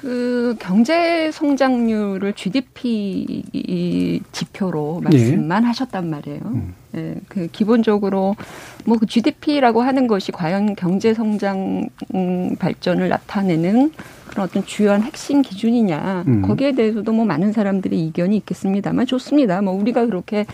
[0.00, 3.42] 그 경제 성장률을 GDP
[4.30, 6.40] 지표로 말씀만 하셨단 말이에요.
[6.44, 6.74] 음.
[6.94, 8.36] 예, 그 기본적으로
[8.84, 13.92] 뭐 그 GDP라고 하는 것이 과연 경제 성장 음, 발전을 나타내는
[14.28, 16.42] 그런 어떤 주요한 핵심 기준이냐 음.
[16.42, 19.62] 거기에 대해서도 뭐 많은 사람들의 이견이 있겠습니다만 좋습니다.
[19.62, 20.46] 뭐 우리가 그렇게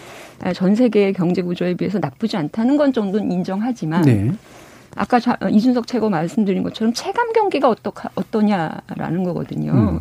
[0.55, 4.33] 전 세계의 경제 구조에 비해서 나쁘지 않다는 건 정도는 인정하지만 네.
[4.97, 9.73] 아까 자- 이준석 최고 말씀드린 것처럼 체감 경기가 어떠, 어떠냐라는 거거든요.
[9.73, 9.99] 음.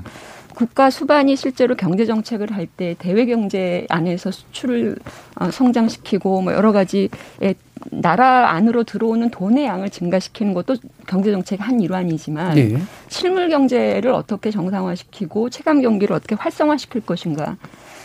[0.55, 4.95] 국가 수반이 실제로 경제 정책을 할 때 대외 경제 안에서 수출을
[5.39, 7.09] 어, 성장시키고 뭐 여러 가지
[7.89, 10.75] 나라 안으로 들어오는 돈의 양을 증가시키는 것도
[11.07, 12.77] 경제 정책의 한 일환이지만 네.
[13.09, 17.57] 실물 경제를 어떻게 정상화시키고 체감 경기를 어떻게 활성화시킬 것인가.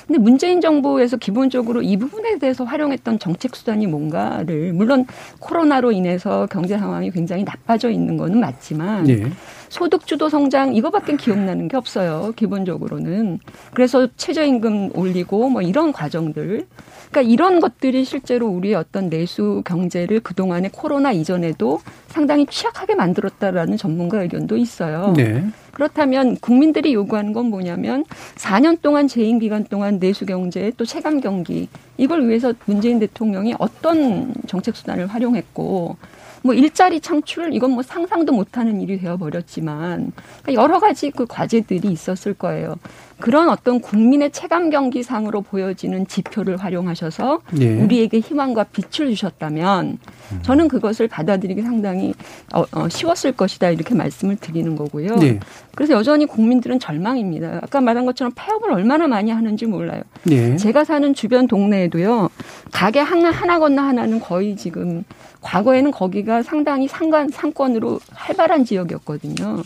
[0.09, 5.07] 근데 문재인 정부에서 기본적으로 이 부분에 대해서 활용했던 정책 수단이 뭔가를 물론
[5.39, 9.31] 코로나로 인해서 경제 상황이 굉장히 나빠져 있는 거는 맞지만 네.
[9.69, 12.33] 소득 주도 성장 이거밖에 기억나는 게 없어요.
[12.37, 13.39] 기본적으로는.
[13.75, 16.67] 그래서 최저임금 올리고 뭐 이런 과정들.
[17.11, 24.23] 그러니까 이런 것들이 실제로 우리의 어떤 내수 경제를 그동안의 코로나 이전에도 상당히 취약하게 만들었다라는 전문가
[24.23, 25.13] 의견도 있어요.
[25.15, 25.45] 네.
[25.79, 31.69] 그렇다면 국민들이 요구하는 건 뭐냐면 4년 동안 재임 기간 동안 내수 경제 또 체감 경기
[31.97, 35.97] 이걸 위해서 문재인 대통령이 어떤 정책 수단을 활용했고
[36.43, 41.89] 뭐 일자리 창출 이건 뭐 상상도 못하는 일이 되어 버렸지만 그러니까 여러 가지 그 과제들이
[41.89, 42.77] 있었을 거예요.
[43.21, 47.81] 그런 어떤 국민의 체감 경기상으로 보여지는 지표를 활용하셔서 예.
[47.83, 49.99] 우리에게 희망과 빛을 주셨다면
[50.43, 52.15] 저는 그것을 받아들이기 상당히
[52.55, 55.17] 어, 어, 쉬웠을 것이다 이렇게 말씀을 드리는 거고요.
[55.17, 55.41] 네.
[55.75, 57.61] 그래서 여전히 국민들은 절망입니다.
[57.63, 60.03] 아까 말한 것처럼 폐업을 얼마나 많이 하는지 몰라요.
[60.23, 60.57] 네.
[60.57, 62.31] 제가 사는 주변 동네에도요.
[62.73, 65.05] 가게 하나 하나 건너 하나는 거의 지금
[65.41, 69.63] 과거에는 거기가 상당히 상관 상권으로 활발한 지역이었거든요.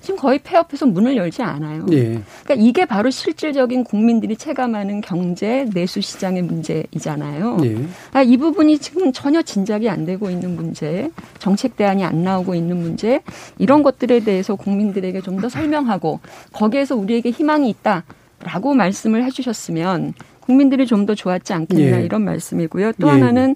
[0.00, 1.84] 지금 거의 폐업해서 문을 열지 않아요.
[1.90, 2.22] 예.
[2.44, 7.58] 그러니까 이게 바로 실질적인 국민들이 체감하는 경제 내수 시장의 문제이잖아요.
[7.64, 7.76] 예.
[8.12, 12.78] 아, 이 부분이 지금 전혀 진작이 안 되고 있는 문제, 정책 대안이 안 나오고 있는
[12.78, 13.20] 문제,
[13.58, 16.20] 이런 것들에 대해서 국민들에게 좀 더 설명하고
[16.52, 18.04] 거기에서 우리에게 희망이 있다
[18.42, 20.14] 라고 말씀을 해주셨으면
[20.48, 22.04] 국민들이 좀 더 좋았지 않겠나 예.
[22.04, 22.92] 이런 말씀이고요.
[23.00, 23.12] 또 예.
[23.12, 23.54] 하나는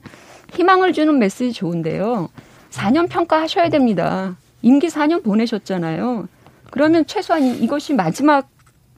[0.53, 2.29] 희망을 주는 메시지 좋은데요.
[2.71, 4.37] 4년 평가하셔야 됩니다.
[4.61, 6.29] 임기 4년 보내셨잖아요.
[6.71, 8.49] 그러면 최소한 이- 이것이 마지막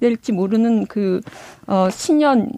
[0.00, 1.20] 될지 모르는 그,
[1.68, 2.50] 어, 신년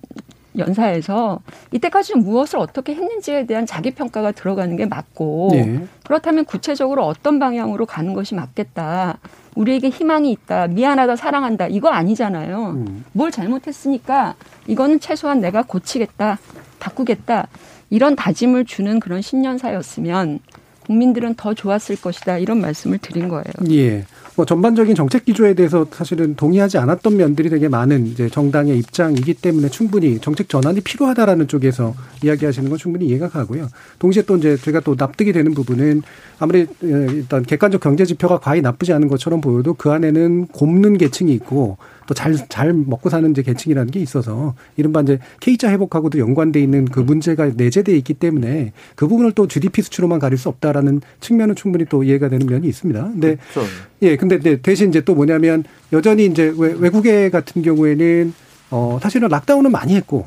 [0.59, 1.41] 연사에서
[1.73, 5.87] 이때까지 무엇을 어떻게 했는지에 대한 자기 평가가 들어가는 게 맞고 네.
[6.05, 9.19] 그렇다면 구체적으로 어떤 방향으로 가는 것이 맞겠다.
[9.55, 10.69] 우리에게 희망이 있다.
[10.69, 11.17] 미안하다.
[11.17, 11.67] 사랑한다.
[11.69, 12.71] 이거 아니잖아요.
[12.77, 13.05] 음.
[13.13, 14.35] 뭘 잘못했으니까
[14.67, 16.39] 이거는 최소한 내가 고치겠다.
[16.79, 17.49] 바꾸겠다.
[17.91, 20.41] 이런 다짐을 주는 그런 신년사였으면
[20.87, 22.39] 국민들은 더 좋았을 것이다.
[22.39, 23.45] 이런 말씀을 드린 거예요.
[23.71, 24.05] 예.
[24.37, 29.71] 뭐 전반적인 정책 기조에 대해서 사실은 동의하지 않았던 면들이 되게 많은 이제 정당의 입장이기 때문에
[29.71, 33.69] 충분히 정책 전환이 필요하다라는 쪽에서 이야기하시는 건 충분히 이해가 가고요.
[33.99, 36.03] 동시에 또 이제 제가 또 납득이 되는 부분은
[36.39, 41.79] 아무리 일단 객관적 경제 지표가 과히 나쁘지 않은 것처럼 보여도 그 안에는 곱는 계층이 있고
[42.07, 46.85] 또 잘, 잘 먹고 사는 이제 계층이라는 게 있어서 이른바 이제 K자 회복하고도 연관돼 있는
[46.85, 51.85] 그 문제가 내재돼 있기 때문에 그 부분을 또 GDP 수치로만 가릴 수 없다라는 측면은 충분히
[51.85, 53.03] 또 이해가 되는 면이 있습니다.
[53.03, 53.71] 근데 그렇죠.
[54.03, 58.35] 예, 근데 대신 이제 또 뭐냐면 여전히 이제 외국에 같은 경우에는
[58.71, 60.27] 어 사실은 락다운은 많이 했고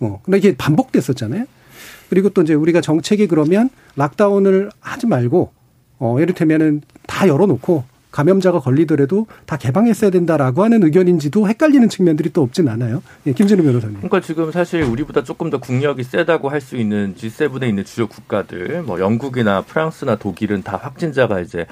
[0.00, 1.44] 어 근데 이게 반복됐었잖아요.
[2.08, 5.52] 그리고 또 이제 우리가 정책이 그러면 락다운을 하지 말고
[6.00, 12.42] 어 예를 들면은 다 열어놓고 감염자가 걸리더라도 다 개방했어야 된다라고 하는 의견인지도 헷갈리는 측면들이 또
[12.42, 13.02] 없진 않아요.
[13.26, 13.96] 예, 김진우 변호사님.
[13.96, 18.82] 그러니까 지금 사실 우리보다 조금 더 국력이 세다고 할 수 있는 G7에 있는 주요 국가들,
[18.82, 21.64] 뭐 영국이나 프랑스나 독일은 다 확진자가 이제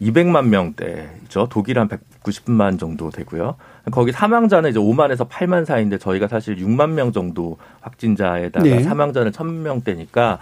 [0.00, 1.48] 200만 명대죠.
[1.50, 3.56] 독일 한 190만 정도 되고요.
[3.90, 8.82] 거기 사망자는 이제 5만에서 8만 사이인데 저희가 사실 6만 명 정도 확진자에다가 네.
[8.84, 10.38] 사망자는 1000명대니까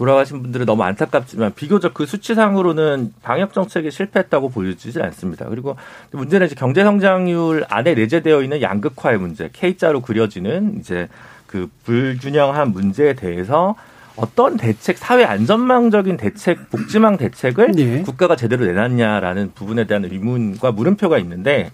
[0.00, 5.46] 돌아가신 분들은 너무 안타깝지만 비교적 그 수치상으로는 방역 정책이 실패했다고 보여지지 않습니다.
[5.46, 5.76] 그리고
[6.12, 11.06] 문제는 이제 경제 성장률 안에 내재되어 있는 양극화의 문제, K자로 그려지는 이제
[11.46, 13.74] 그 불균형한 문제에 대해서
[14.16, 18.00] 어떤 대책, 사회 안전망적인 대책, 복지망 대책을 네.
[18.02, 21.70] 국가가 제대로 내놨냐라는 부분에 대한 의문과 물음표가 있는데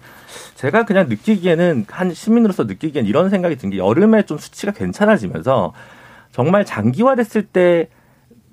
[0.55, 5.71] 제가 그냥 느끼기에는 한 시민으로서 느끼기엔 이런 생각이 든 게 여름에 좀 수치가 괜찮아지면서
[6.33, 7.87] 정말 장기화됐을 때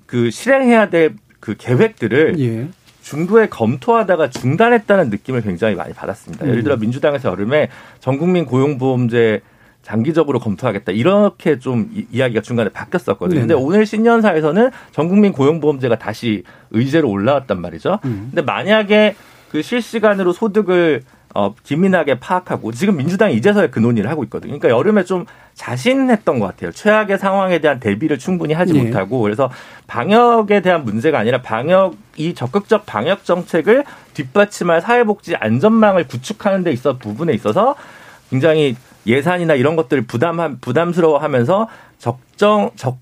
[0.05, 1.15] 그 실행해야 될
[1.45, 2.67] 그 계획들을 예.
[3.03, 6.43] 중도에 검토하다가 중단했다는 느낌을 굉장히 많이 받았습니다.
[6.43, 6.49] 음.
[6.49, 9.41] 예를 들어 민주당에서 여름에 전국민 고용보험제
[9.83, 13.41] 장기적으로 검토하겠다 이렇게 좀 이야기가 중간에 바뀌었었거든요.
[13.41, 13.41] 네네.
[13.41, 17.99] 근데 오늘 신년사에서는 전국민 고용보험제가 다시 의제로 올라왔단 말이죠.
[18.05, 18.29] 음.
[18.31, 19.13] 근데 만약에
[19.51, 21.03] 그 실시간으로 소득을
[21.35, 24.57] 어, 기민하게 파악하고 지금 민주당이 이제서야 그 논의를 하고 있거든요.
[24.57, 26.71] 그러니까 여름에 좀 자신했던 것 같아요.
[26.71, 28.83] 최악의 상황에 대한 대비를 충분히 하지 네.
[28.83, 29.49] 못하고 그래서
[29.87, 36.97] 방역에 대한 문제가 아니라 방역 이 적극적 방역 정책을 뒷받침할 사회복지 안전망을 구축하는 데 있어
[36.97, 37.75] 부분에 있어서
[38.29, 38.75] 굉장히
[39.07, 41.67] 예산이나 이런 것들을 부담 부담스러워하면서
[41.99, 42.97] 적정 적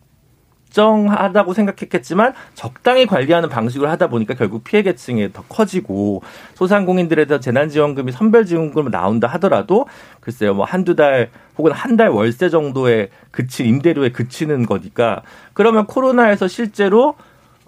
[0.73, 6.23] 적정하다고 생각했겠지만 적당히 관리하는 방식으로 하다 보니까 결국 피해 계층이 더 커지고
[6.55, 9.85] 소상공인들에 대한 재난지원금이 선별지원금으로 나온다 하더라도
[10.19, 15.21] 글쎄요 뭐 한두 달 혹은 한 달 월세 정도에 그친 임대료에 그치는 거니까
[15.53, 17.13] 그러면 코로나에서 실제로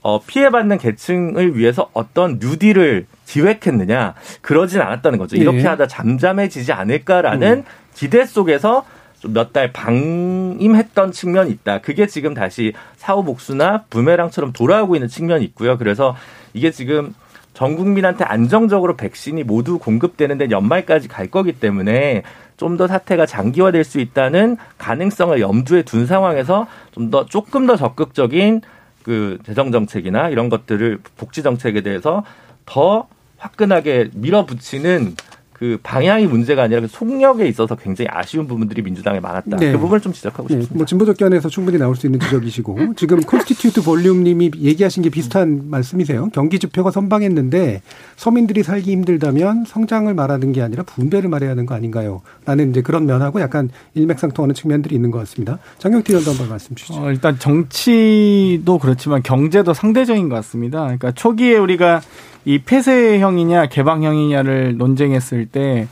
[0.01, 5.35] 어, 피해받는 계층을 위해서 어떤 뉴딜을 기획했느냐 그러진 않았다는 거죠.
[5.35, 5.67] 이렇게 네.
[5.67, 7.63] 하다 잠잠해지지 않을까라는 음.
[7.93, 8.83] 기대 속에서
[9.29, 11.81] 몇 달 방임했던 측면이 있다.
[11.81, 15.77] 그게 지금 다시 사후 복수나 부메랑처럼 돌아오고 있는 측면이 있고요.
[15.77, 16.15] 그래서
[16.53, 17.13] 이게 지금
[17.53, 22.23] 전 국민한테 안정적으로 백신이 모두 공급되는데 연말까지 갈 거기 때문에
[22.57, 28.61] 좀 더 사태가 장기화될 수 있다는 가능성을 염두에 둔 상황에서 좀 더 조금 더 적극적인
[29.03, 32.23] 그 재정 정책이나 이런 것들을 복지 정책에 대해서
[32.65, 33.07] 더
[33.37, 35.15] 화끈하게 밀어붙이는
[35.57, 39.55] 그 방향이 문제가 아니라 그 속력에 있어서 굉장히 아쉬운 부분들이 민주당에 많았다.
[39.55, 39.71] 네.
[39.71, 40.55] 그 부분을 좀 지적하고 네.
[40.55, 40.75] 싶습니다.
[40.75, 46.27] 뭐 진보적 견에서 충분히 나올 수 있는 지적이시고 지금 Constitutive Rule님이 얘기하신 게 비슷한 말씀이세요.
[46.33, 47.81] 경기 지표가 선방했는데
[48.17, 52.21] 서민들이 살기 힘들다면 성장을 말하는 게 아니라 분배를 말해야 하는 거 아닌가요?
[52.45, 55.59] 라는 이제 그런 면하고 약간 일맥상통하는 측면들이 있는 것 같습니다.
[55.77, 56.99] 장경태 의원도 한번 말씀 주시죠.
[56.99, 60.81] 어, 일단 정치도 그렇지만 경제도 상대적인 것 같습니다.
[60.81, 62.01] 그러니까 초기에 우리가
[62.45, 65.87] 이 폐쇄형이냐 개방형이냐를 논쟁했을 때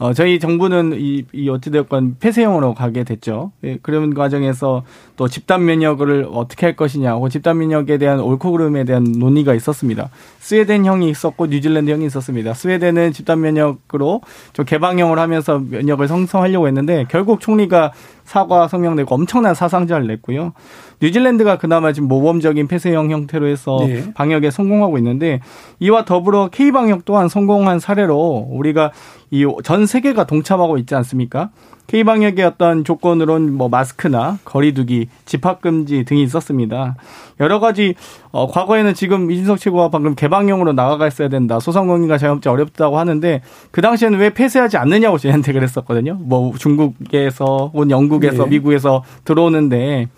[0.00, 3.50] 어, 저희 정부는 이, 이 어찌되었건 폐쇄형으로 가게 됐죠.
[3.64, 4.84] 예, 그런 과정에서
[5.16, 10.08] 또 집단 면역을 어떻게 할 것이냐, 고 집단 면역에 대한 옳고 그름에 대한 논의가 있었습니다.
[10.38, 12.54] 스웨덴 형이 있었고 뉴질랜드 형이 있었습니다.
[12.54, 14.20] 스웨덴은 집단 면역으로
[14.52, 17.92] 좀 개방형을 하면서 면역을 성성하려고 했는데 결국 총리가
[18.22, 20.52] 사과 성명 내고 엄청난 사상자를 냈고요.
[21.00, 24.12] 뉴질랜드가 그나마 지금 모범적인 폐쇄형 형태로 해서 네.
[24.14, 25.40] 방역에 성공하고 있는데
[25.78, 28.92] 이와 더불어 K 방역 또한 성공한 사례로 우리가
[29.30, 31.50] 이 전 세계가 동참하고 있지 않습니까?
[31.86, 36.96] K 방역의 어떤 조건으로는 뭐 마스크나 거리두기, 집합 금지 등이 있었습니다.
[37.40, 37.94] 여러 가지
[38.30, 41.60] 어 과거에는 지금 이준석 최고가 방금 개방형으로 나아갔어야 된다.
[41.60, 46.18] 소상공인과 자영업자 어렵다고 하는데 그 당시에는 왜 폐쇄하지 않느냐고 저희한테 그랬었거든요.
[46.20, 48.50] 뭐 중국에서 온 영국에서 네.
[48.50, 50.08] 미국에서 들어오는데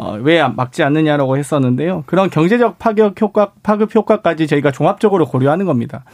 [0.00, 2.04] 어, 왜 막지 않느냐라고 했었는데요.
[2.06, 6.04] 그런 경제적 파격 효과, 파급 효과까지 저희가 종합적으로 고려하는 겁니다.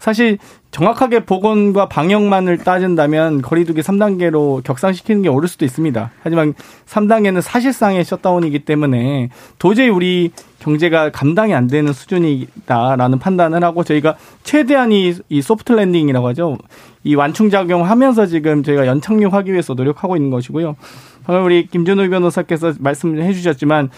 [0.00, 0.38] 사실
[0.70, 6.10] 정확하게 보건과 방역만을 따진다면 거리두기 3단계로 격상시키는 게 옳을 수도 있습니다.
[6.22, 6.54] 하지만
[6.86, 14.90] 3단계는 사실상의 셧다운이기 때문에 도저히 우리 경제가 감당이 안 되는 수준이다라는 판단을 하고 저희가 최대한
[14.90, 16.56] 이, 이 soft landing이라고 하죠.
[17.04, 20.76] 이 완충작용 하면서 지금 저희가 연착륙하기 위해서 노력하고 있는 것이고요.
[21.24, 23.90] 방금 우리 김준호 변호사께서 말씀을 해주셨지만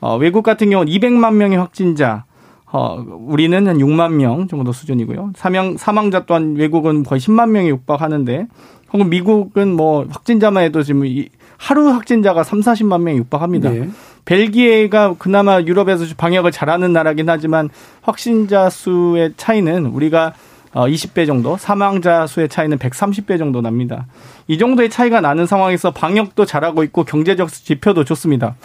[0.00, 2.24] 어, 외국 같은 경우는 200만 명의 확진자,
[2.72, 5.32] 어, 우리는 한 6만 명 정도 수준이고요.
[5.36, 8.46] 사망, 사망자 또한 외국은 거의 10만 명이 육박하는데,
[8.92, 13.70] 혹은 미국은 뭐 확진자만 해도 지금 이 하루 확진자가 3, 40만 명이 육박합니다.
[13.70, 13.88] 네.
[14.24, 17.70] 벨기에가 그나마 유럽에서 방역을 잘하는 나라긴 하지만
[18.02, 20.34] 확진자 수의 차이는 우리가
[20.72, 24.06] 20배 어, 정도, 사망자 수의 차이는 130배 정도 납니다.
[24.46, 28.56] 이 정도의 차이가 나는 상황에서 방역도 잘하고 있고 경제적 지표도 좋습니다.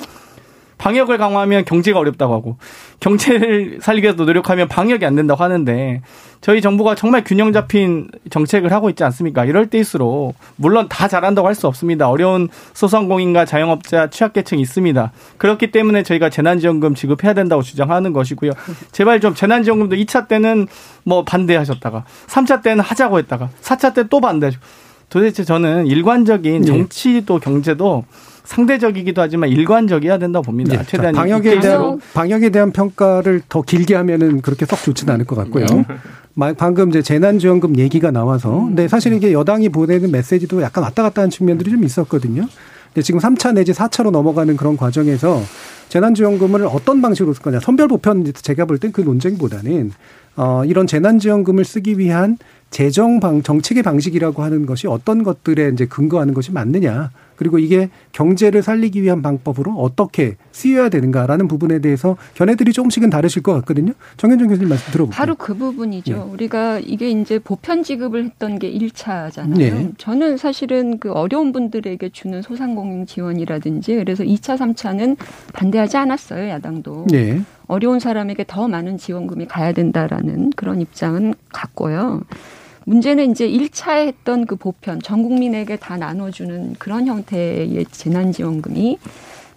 [0.81, 2.57] 방역을 강화하면 경제가 어렵다고 하고
[2.99, 6.01] 경제를 살리기 위해서 노력하면 방역이 안 된다고 하는데
[6.41, 9.45] 저희 정부가 정말 균형 잡힌 정책을 하고 있지 않습니까?
[9.45, 12.09] 이럴 때일수록 물론 다 잘한다고 할 수 없습니다.
[12.09, 15.11] 어려운 소상공인과 자영업자 취약계층이 있습니다.
[15.37, 18.51] 그렇기 때문에 저희가 재난지원금 지급해야 된다고 주장하는 것이고요.
[18.91, 20.67] 제발 좀 재난지원금도 2차 때는
[21.03, 24.63] 뭐 반대하셨다가 3차 때는 하자고 했다가 4차 때 또 반대하시고
[25.09, 26.65] 도대체 저는 일관적인 네.
[26.65, 28.05] 정치도 경제도
[28.43, 30.77] 상대적이기도 하지만 일관적이어야 된다고 봅니다.
[30.77, 30.84] 네.
[30.86, 35.65] 최대한 방역에 대한 방역에 대한 평가를 더 길게 하면은 그렇게 썩 좋지는 않을 것 같고요.
[35.65, 36.54] 네.
[36.58, 41.30] 방금 이제 재난지원금 얘기가 나와서 근데 사실 이게 여당이 보내는 메시지도 약간 왔다 갔다 하는
[41.30, 42.45] 측면들이 좀 있었거든요.
[42.93, 45.41] 근데 지금 3차 내지 4차로 넘어가는 그런 과정에서
[45.89, 47.60] 재난지원금을 어떤 방식으로 쓸 거냐.
[47.60, 49.91] 선별 보편 제가 볼 땐 그 논쟁보다는
[50.38, 52.38] 어 이런 재난지원금을 쓰기 위한
[52.71, 57.12] 재정 방 정책의 방식이라고 하는 것이 어떤 것들에 이제 근거하는 것이 맞느냐.
[57.36, 63.53] 그리고 이게 경제를 살리기 위한 방법으로 어떻게 쓰여야 되는가라는 부분에 대해서 견해들이 조금씩은 다르실 것
[63.53, 63.93] 같거든요.
[64.17, 65.17] 정현정 교수님 말씀 들어볼게요.
[65.17, 66.13] 바로 그 부분이죠.
[66.13, 66.19] 네.
[66.19, 69.57] 우리가 이게 이제 보편 지급을 했던 게 1차잖아요.
[69.57, 69.91] 네.
[69.97, 75.17] 저는 사실은 그 어려운 분들에게 주는 소상공인 지원이라든지 그래서 2차, 3차는
[75.51, 76.47] 반대하지 않았어요.
[76.47, 77.07] 야당도.
[77.10, 77.41] 네.
[77.65, 82.21] 어려운 사람에게 더 많은 지원금이 가야 된다라는 그런 입장은 갖고요.
[82.85, 88.97] 문제는 이제 1차에 했던 그 보편, 전 국민에게 다 나눠주는 그런 형태의 재난지원금이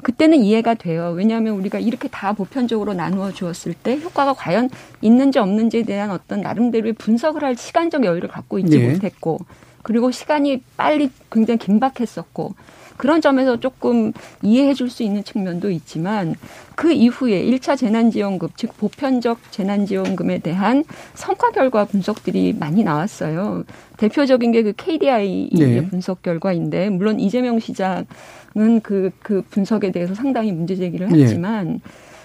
[0.03, 1.15] 그때는 이해가 돼요.
[1.17, 4.69] 왜냐하면 우리가 이렇게 다 보편적으로 나누어 주었을 때 효과가 과연
[5.01, 8.93] 있는지 없는지에 대한 어떤 나름대로의 분석을 할 시간적 여유를 갖고 있지 네.
[8.93, 9.39] 못했고
[9.83, 12.55] 그리고 시간이 빨리 굉장히 긴박했었고
[12.97, 16.35] 그런 점에서 조금 이해해 줄 수 있는 측면도 있지만
[16.77, 23.65] 그 이후에 1차 재난지원금, 즉 보편적 재난지원금에 대한 성과 결과 분석들이 많이 나왔어요.
[23.97, 25.89] 대표적인 게 그 KDI 네.
[25.89, 31.23] 분석 결과인데 물론 이재명 시장은 그, 그 분석에 대해서 상당히 문제 제기를 네.
[31.23, 31.81] 했지만 네.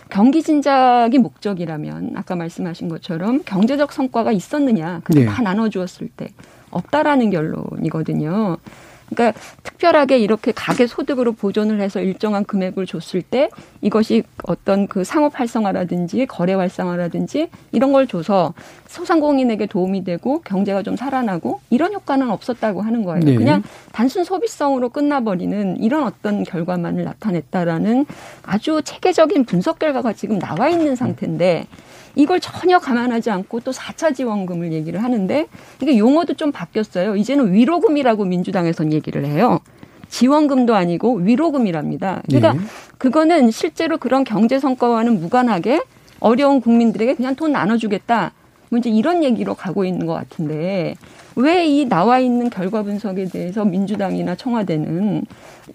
[0.10, 5.44] 경기 진작이 목적이라면 아까 말씀하신 것처럼 경제적 성과가 있었느냐, 그다 네.
[5.44, 6.30] 나눠주었을 때
[6.72, 8.58] 없다라는 결론이거든요.
[9.10, 13.50] 그러니까 특별하게 이렇게 가계 소득으로 보존을 해서 일정한 금액을 줬을 때
[13.82, 18.54] 이것이 어떤 그 상업 활성화라든지 거래 활성화라든지 이런 걸 줘서
[18.88, 23.24] 소상공인에게 도움이 되고 경제가 좀 살아나고 이런 효과는 없었다고 하는 거예요.
[23.24, 23.36] 네.
[23.36, 28.06] 그냥 단순 소비성으로 끝나버리는 이런 어떤 결과만을 나타냈다라는
[28.44, 31.68] 아주 체계적인 분석 결과가 지금 나와 있는 상태인데
[32.16, 35.48] 이걸 전혀 감안하지 않고 또 4차 지원금을 얘기를 하는데
[35.82, 37.16] 이게 용어도 좀 바뀌었어요.
[37.16, 39.60] 이제는 위로금이라고 민주당에선 얘기를 해요.
[40.10, 42.24] 지원금도 아니고 위로금이랍니다.
[42.28, 42.60] 그러니까 네.
[42.98, 45.82] 그거는 실제로 그런 경제 성과와는 무관하게
[46.20, 48.34] 어려운 국민들에게 그냥 돈 나눠주겠다.
[48.70, 50.96] 뭐 이제 이런 얘기로 가고 있는 것 같은데
[51.40, 55.24] 왜 이 나와 있는 결과 분석에 대해서 민주당이나 청와대는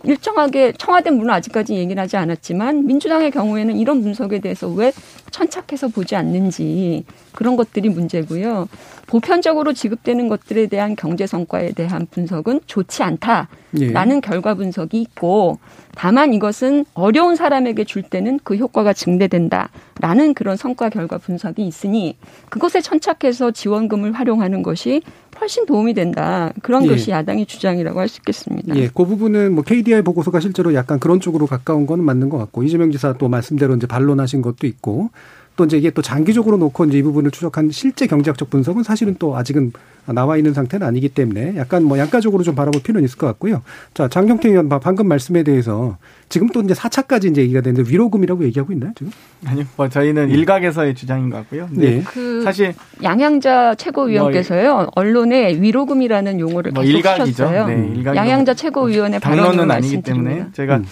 [0.03, 4.92] 일정하게 청와대는 물론 아직까지 얘기를 하지 않았지만 민주당의 경우에는 이런 분석에 대해서 왜
[5.31, 8.68] 천착해서 보지 않는지 그런 것들이 문제고요.
[9.07, 14.20] 보편적으로 지급되는 것들에 대한 경제 성과에 대한 분석은 좋지 않다라는 예.
[14.20, 15.59] 결과 분석이 있고
[15.94, 22.16] 다만 이것은 어려운 사람에게 줄 때는 그 효과가 증대된다라는 그런 성과 결과 분석이 있으니
[22.50, 25.03] 그것에 천착해서 지원금을 활용하는 것이
[25.44, 26.52] 훨씬 도움이 된다.
[26.62, 26.88] 그런 예.
[26.88, 28.74] 것이 야당의 주장이라고 할 수 있겠습니다.
[28.76, 32.62] 예, 그 부분은 뭐 KDI 보고서가 실제로 약간 그런 쪽으로 가까운 거는 맞는 것 같고
[32.62, 35.11] 이재명 지사 또 말씀대로 이제 반론하신 것도 있고
[35.57, 39.37] 또 이제 이게 또 장기적으로 놓고 이제 이 부분을 추적한 실제 경제학적 분석은 사실은 또
[39.37, 39.73] 아직은
[40.07, 43.63] 나와 있는 상태는 아니기 때문에 약간 뭐 양가적으로 좀 바라볼 필요는 있을 것 같고요.
[43.94, 45.96] 자, 장경태 의원 방금 말씀에 대해서
[46.29, 49.13] 지금 또 이제 4차까지 이제 얘기가 되는데 위로금이라고 얘기하고 있나요, 지금?
[49.46, 49.65] 아니요.
[49.77, 50.35] 뭐 저희는 네.
[50.35, 51.69] 일각에서의 주장인 것 같고요.
[51.71, 52.02] 네.
[52.07, 54.75] 그 사실 양양자 최고위원께서요.
[54.75, 57.27] 뭐 언론에 위로금이라는 용어를 뭐 계속 일각이죠.
[57.27, 57.67] 쓰셨어요.
[57.67, 60.87] 네, 일각 양양자 최고위원의 당론은 아니기 때문에 제가 음.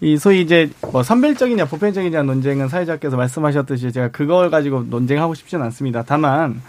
[0.00, 6.04] 이 소위 이제 뭐 선별적이냐 보편적이냐 논쟁은 사회자께서 말씀하셨듯이 제가 그걸 가지고 논쟁하고 싶지는 않습니다.
[6.06, 6.60] 다만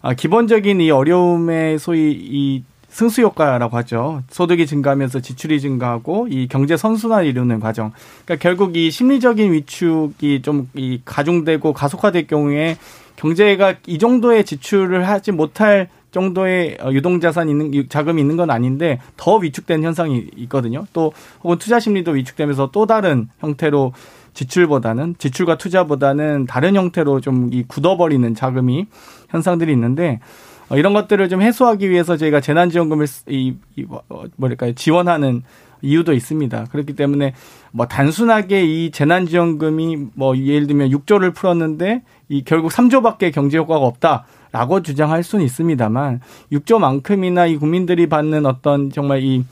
[0.00, 4.22] 아, 기본적인 이 어려움의 소위 이 승수 효과라고 하죠.
[4.30, 7.92] 소득이 증가하면서 지출이 증가하고 이 경제 선순환을 이루는 과정.
[8.24, 12.76] 그러니까 결국 이 심리적인 위축이 좀 이 가중되고 가속화될 경우에
[13.16, 18.98] 경제가 이 정도의 지출을 하지 못할 정도의 어, 유동 자산 있는 자금이 있는 건 아닌데
[19.16, 20.86] 더 위축된 현상이 있거든요.
[20.92, 21.12] 또
[21.44, 23.92] 혹은 투자 심리도 위축되면서 또 다른 형태로
[24.38, 28.86] 지출보다는 지출과 투자보다는 다른 형태로 좀 이 굳어버리는 자금이
[29.30, 30.20] 현상들이 있는데
[30.68, 35.42] 어, 이런 것들을 좀 해소하기 위해서 저희가 재난지원금을 이, 이 어, 뭐랄까요 지원하는
[35.80, 36.66] 이유도 있습니다.
[36.72, 37.34] 그렇기 때문에
[37.70, 44.26] 뭐 단순하게 이 재난지원금이 뭐 예를 들면 6조를 풀었는데 이 결국 3조밖에 경제 효과가 없다
[44.50, 46.20] 라고 주장할 수는 있습니다만
[46.52, 49.44] 6조만큼이나 이 국민들이 받는 어떤 정말 이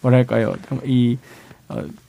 [0.00, 0.54] 뭐랄까요
[0.84, 1.43] 이 어,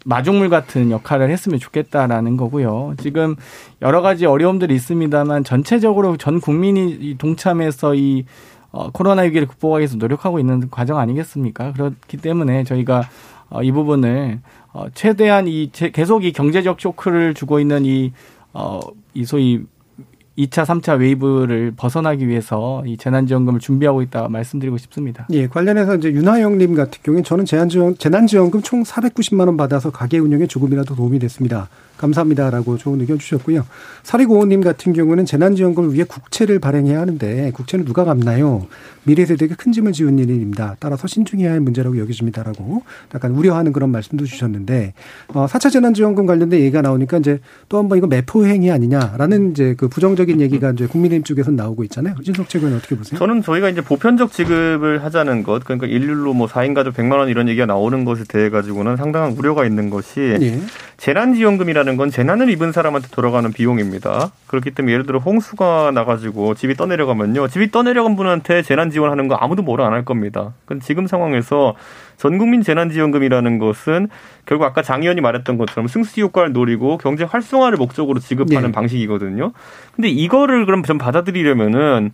[0.05, 2.95] 마중물 같은 역할을 했으면 좋겠다라는 거고요.
[2.99, 3.35] 지금
[3.81, 8.25] 여러 가지 어려움들이 있습니다만 전체적으로 전 국민이 동참해서 이
[8.71, 11.71] 어, 코로나 위기를 극복하기 위해서 노력하고 있는 과정 아니겠습니까?
[11.71, 13.07] 그렇기 때문에 저희가
[13.49, 14.41] 어, 이 부분을
[14.73, 18.11] 어, 최대한 이 계속 이 경제적 쇼크를 주고 있는 이,
[18.51, 18.81] 어,
[19.13, 19.63] 이 소위
[20.37, 25.27] 2차, 3차 wave를 벗어나기 위해서 이 재난지원금을 준비하고 있다 말씀드리고 싶습니다.
[25.31, 30.47] 예, 관련해서 이제 윤하영님 같은 경우에 저는 재난지원, 재난지원금 총 490만 원 받아서 가게 운영에
[30.47, 31.69] 조금이라도 도움이 됐습니다.
[31.97, 33.65] 감사합니다라고 좋은 의견 주셨고요.
[34.03, 38.67] 사리고원님 같은 경우는 재난지원금을 위해 국채를 발행해야 하는데 국채는 누가 갚나요?
[39.05, 40.75] 미래 세대에게 큰 짐을 지운 일입니다.
[40.79, 42.83] 따라서 신중해야 할 문제라고 여겨집니다라고
[43.13, 44.93] 약간 우려하는 그런 말씀도 주셨는데
[45.29, 47.39] 어 4차 재난지원금 관련된 얘기가 나오니까 이제
[47.69, 52.15] 또 한번 이거 매포 행위 아니냐라는 이제 그 부정적인 얘기가 이제 국민의힘 쪽에서 나오고 있잖아요.
[52.23, 53.19] 진석 최고는 어떻게 보세요?
[53.19, 57.47] 저는 저희가 이제 보편적 지급을 하자는 것 그러니까 일률로 뭐 4인 가족 100만 원 이런
[57.47, 60.59] 얘기가 나오는 것에 대해 가지고는 상당한 우려가 있는 것이 예.
[60.97, 64.31] 재난지원금이라는 건 재난을 입은 사람한테 돌아가는 비용입니다.
[64.47, 67.47] 그렇기 때문에 예를 들어 홍수가 나가지고 집이 떠내려가면요.
[67.47, 70.53] 집이 떠내려간 분한테 재난 지원하는 거 아무도 뭐라 안 할 겁니다.
[70.65, 71.75] 그 지금 상황에서
[72.17, 74.09] 전국민 재난지원금이라는 것은
[74.45, 78.71] 결국 아까 장 의원이 말했던 것처럼 승수 효과를 노리고 경제 활성화를 목적으로 지급하는 네.
[78.71, 79.51] 방식이거든요.
[79.95, 82.11] 근데 이거를 그럼 좀 받아들이려면은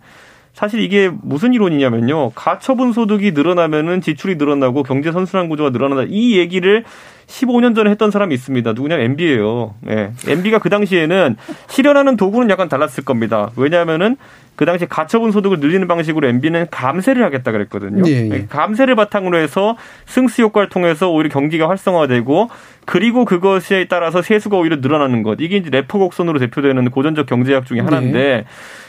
[0.52, 2.30] 사실 이게 무슨 이론이냐면요.
[2.30, 6.04] 가처분 소득이 늘어나면은 지출이 늘어나고 경제 선순환 구조가 늘어난다.
[6.08, 6.84] 이 얘기를
[7.26, 8.72] 15년 전에 했던 사람이 있습니다.
[8.74, 8.98] 누구냐?
[8.98, 9.74] MB예요.
[9.88, 10.12] 예.
[10.26, 11.36] MB가 그 당시에는
[11.68, 13.50] 실현하는 도구는 약간 달랐을 겁니다.
[13.56, 14.16] 왜냐하면은
[14.54, 18.04] 그 당시 가처분 소득을 늘리는 방식으로 MB는 감세를 하겠다 그랬거든요.
[18.06, 18.46] 예, 예.
[18.46, 22.50] 감세를 바탕으로 해서 승수 효과를 통해서 오히려 경기가 활성화되고
[22.84, 25.38] 그리고 그것에 따라서 세수가 오히려 늘어나는 것.
[25.40, 28.44] 이게 이제 래퍼 곡선으로 대표되는 고전적 경제학 중에 하나인데 네.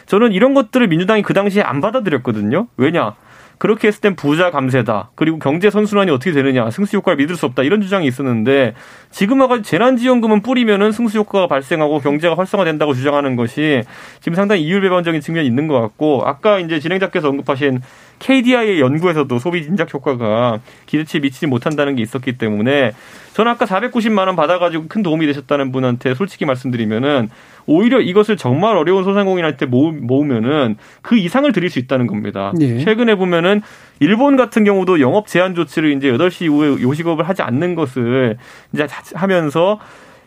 [0.06, 2.68] 저는 이런 것들을 민주당이 그 당시에 안 받아들였거든요.
[2.78, 3.16] 왜냐?
[3.58, 5.12] 그렇게 했을 땐 부자 감세다.
[5.16, 6.70] 그리고 경제 선순환이 어떻게 되느냐.
[6.70, 7.64] 승수 효과를 믿을 수 없다.
[7.64, 8.74] 이런 주장이 있었는데
[9.10, 13.84] 지금 와가 재난지원금은 뿌리면은 승수 효과가 발생하고 경제가 활성화된다고 주장하는 것이
[14.20, 17.82] 지금 상당히 이율배반적인 측면이 있는 것 같고 아까 이제 진행자께서 언급하신
[18.24, 22.94] KDI의 연구에서도 소비 진작 효과가 기대치에 미치지 못한다는 게 있었기 때문에
[23.34, 27.30] 저는 아까 490만 원 받아가지고 큰 도움이 되셨다는 분한테 솔직히 말씀드리면은
[27.66, 32.54] 오히려 이것을 정말 어려운 소상공인한테 모으면은 그 이상을 드릴 수 있다는 겁니다.
[32.62, 32.80] 예.
[32.80, 33.62] 최근에 보면은
[34.00, 38.38] 일본 같은 경우도 영업 제한 조치를 이제 8시 이후에 요식업을 하지 않는 것을
[38.74, 39.80] 이제 하면서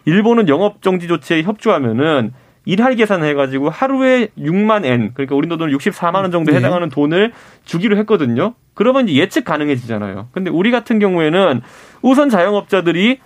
[0.05, 2.33] 일본은 영업 정지 조치에 협조하면은
[2.67, 6.59] 일할 계산을 해가지고 하루에 6만 엔, 그러니까 우리 돈으로 64만 원 정도에 네.
[6.59, 7.33] 해당하는 돈을
[7.65, 8.55] 주기로 했거든요.
[8.75, 10.29] 그러면 이제 예측 가능해지잖아요.
[10.33, 11.63] 근데 우리 같은 경우에는
[12.03, 13.21] 우선 자영업자들이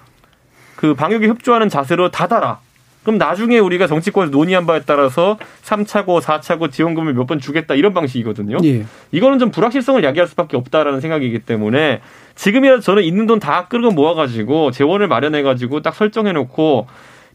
[0.77, 2.61] 그 방역에 협조하는 자세로 닫아라.
[3.03, 8.59] 그럼 나중에 우리가 정치권에서 논의한 바에 따라서 3차고 4차고 지원금을 몇 번 주겠다 이런 방식이거든요.
[8.65, 8.85] 예.
[9.11, 12.03] 이거는 좀 불확실성을 야기할 수밖에 없다라는 생각이기 때문에
[12.35, 16.87] 지금이라도 저는 있는 돈 다 끌고 모아가지고 재원을 마련해가지고 딱 설정해놓고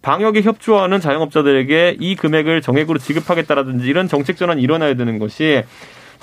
[0.05, 5.63] 방역에 협조하는 자영업자들에게 이 금액을 정액으로 지급하겠다라든지 이런 정책 전환이 일어나야 되는 것이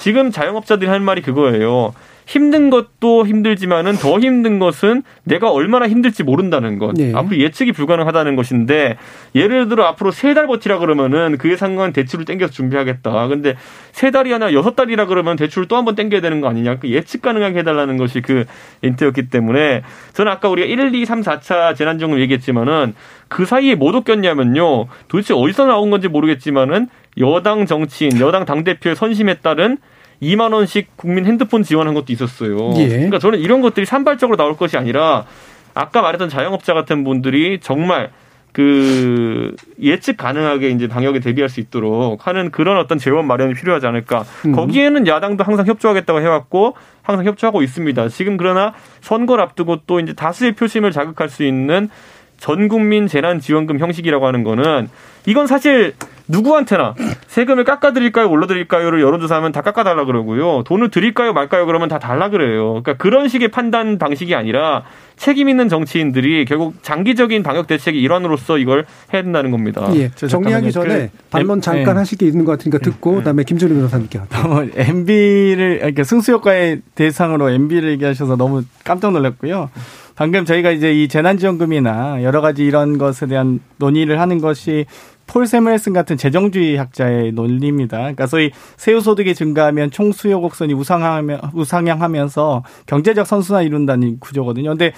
[0.03, 1.95] 지금 자영업자들이 할 말이 그거예요.
[2.27, 6.93] 힘든 것도 힘들지만은 더 힘든 것은 내가 얼마나 힘들지 모른다는 것.
[6.95, 7.13] 네.
[7.15, 8.97] 앞으로 예측이 불가능하다는 것인데
[9.37, 13.29] 예를 들어 앞으로 세 달 버티라 그러면은 그에 상관 대출을 땡겨서 준비하겠다.
[13.29, 13.55] 근데
[13.93, 16.79] 세 달이 아니라 여섯 달이라 그러면 대출을 또 한 번 땡겨야 되는 거 아니냐.
[16.81, 18.45] 그 예측 가능하게 해달라는 것이 그
[18.83, 19.83] 인트였기 때문에
[20.15, 22.95] 저는 아까 우리가 1, 2, 3, 4차 재난지원금 얘기했지만은
[23.29, 24.87] 그 사이에 못 웃겼냐면요.
[25.07, 26.89] 도대체 어디서 나온 건지 모르겠지만은
[27.19, 29.77] 여당 정치인, 여당 당대표의 선심에 따른
[30.23, 32.73] 2만 원씩 국민 핸드폰 지원한 것도 있었어요.
[32.77, 32.89] 예.
[32.89, 35.27] 그러니까 저는 이런 것들이 산발적으로 나올 것이 아니라
[35.75, 38.11] 아까 말했던 자영업자 같은 분들이 정말
[38.53, 44.25] 그 예측 가능하게 이제 방역에 대비할 수 있도록 하는 그런 어떤 재원 마련이 필요하지 않을까.
[44.47, 44.53] 음.
[44.53, 48.09] 거기에는 야당도 항상 협조하겠다고 해왔고 항상 협조하고 있습니다.
[48.11, 51.89] 지금 그러나 선거를 앞두고 또 이제 다수의 표심을 자극할 수 있는
[52.37, 54.89] 전 국민 재난 지원금 형식이라고 하는 거는
[55.27, 55.95] 이건 사실
[56.29, 56.95] 누구한테나
[57.27, 60.63] 세금을 깎아드릴까요, 올려드릴까요를 여론조사하면 다 깎아달라 그러고요.
[60.65, 62.83] 돈을 드릴까요, 말까요, 그러면 다 달라 그래요.
[62.83, 64.85] 그러니까 그런 식의 판단 방식이 아니라
[65.17, 69.89] 책임 있는 정치인들이 결국 장기적인 방역 대책의 일환으로서 이걸 해야 된다는 겁니다.
[69.95, 70.11] 예.
[70.11, 71.99] 정리하기 전에 그, 반론 잠깐 네.
[72.01, 73.17] 하실 게 있는 것 같으니까 듣고 네.
[73.19, 74.69] 그다음에 김준일 변호사님께 할게요.
[74.75, 79.71] MB를 이렇게 승수 효과의 대상으로 MB를 얘기하셔서 너무 깜짝 놀랐고요.
[80.15, 84.87] 방금 저희가 이제 이 재난지원금이나 여러 가지 이런 것에 대한 논의를 하는 것이
[85.33, 87.97] 폴 세멜슨 같은 재정주의 학자의 논리입니다.
[87.97, 94.69] 그러니까 소위 세후 소득이 증가하면 총 수요 곡선이 우상향하면서 경제적 선순환 이룬다는 구조거든요.
[94.69, 94.93] 근데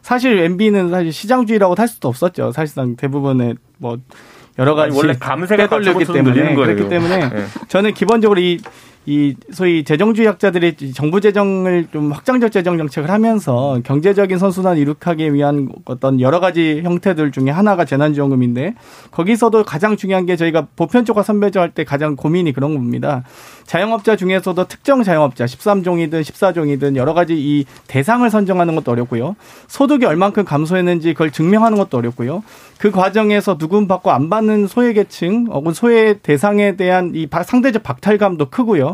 [0.00, 2.52] 사실 MB는 사실 시장주의라고 할 수도 없었죠.
[2.52, 3.98] 사실상 대부분의 뭐
[4.60, 7.44] 여러 가지 원래 감세가 빼돌렸기 때문에 그렇기 때문에 네.
[7.66, 8.58] 저는 기본적으로 이
[9.06, 16.20] 이 소위 재정주의 학자들이 정부 재정을 좀 확장적 재정 정책을 하면서 경제적인 선순환 이룩하기 위한 어떤
[16.20, 18.74] 여러 가지 형태들 중에 하나가 재난지원금인데
[19.10, 23.22] 거기서도 가장 중요한 게 저희가 보편적과 선별적 할 때 가장 고민이 그런 겁니다.
[23.64, 29.36] 자영업자 중에서도 특정 자영업자 13종이든 14종이든 여러 가지 이 대상을 선정하는 것도 어렵고요.
[29.68, 32.42] 소득이 얼만큼 감소했는지 그걸 증명하는 것도 어렵고요.
[32.78, 38.89] 그 과정에서 누군 받고 안 받는 소외계층 혹은 소외 대상에 대한 이 상대적 박탈감도 크고요.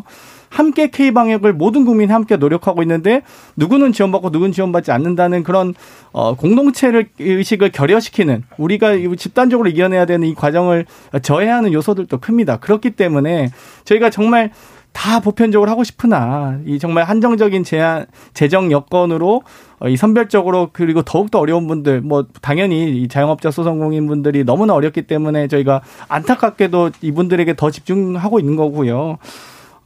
[0.49, 3.23] 함께 K 방역을 모든 국민이 함께 노력하고 있는데
[3.57, 5.75] 누구는 지원받고 누구는 지원받지 않는다는 그런
[6.13, 10.87] 어 공동체를 의식을 결여시키는 우리가 집단적으로 이겨내야 되는 이 과정을
[11.23, 12.57] 저해하는 요소들도 큽니다.
[12.59, 13.51] 그렇기 때문에
[13.85, 14.51] 저희가 정말
[14.97, 19.43] 다 보편적으로 하고 싶으나 이 정말 한정적인 제한 재정 여건으로
[19.79, 25.03] 어, 이 선별적으로 그리고 더욱더 어려운 분들 뭐 당연히 이 자영업자 소상공인 분들이 너무나 어렵기
[25.03, 29.19] 때문에 저희가 안타깝게도 이분들에게 더 집중하고 있는 거고요.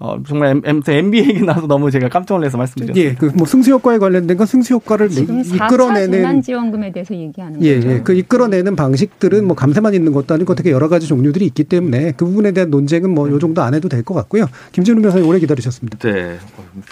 [0.03, 3.11] 어, 정말 M, NBA 얘기 나서 너무 제가 깜짝 놀라서 말씀드렸습니다.
[3.11, 7.63] 예, 그 뭐 승수 효과에 관련된 건 승수 효과를 지금 이끌어내는 재난 지원금에 대해서 얘기하는
[7.63, 7.91] 예, 거죠.
[7.91, 12.13] 예, 그 이끌어내는 방식들은 뭐 감세만 있는 것도 아니고 어떻게 여러 가지 종류들이 있기 때문에
[12.17, 14.47] 그 부분에 대한 논쟁은 뭐 요 정도 안 해도 될 것 같고요.
[14.73, 15.99] 김준우 변호사님 오래 기다리셨습니다.
[15.99, 16.39] 네,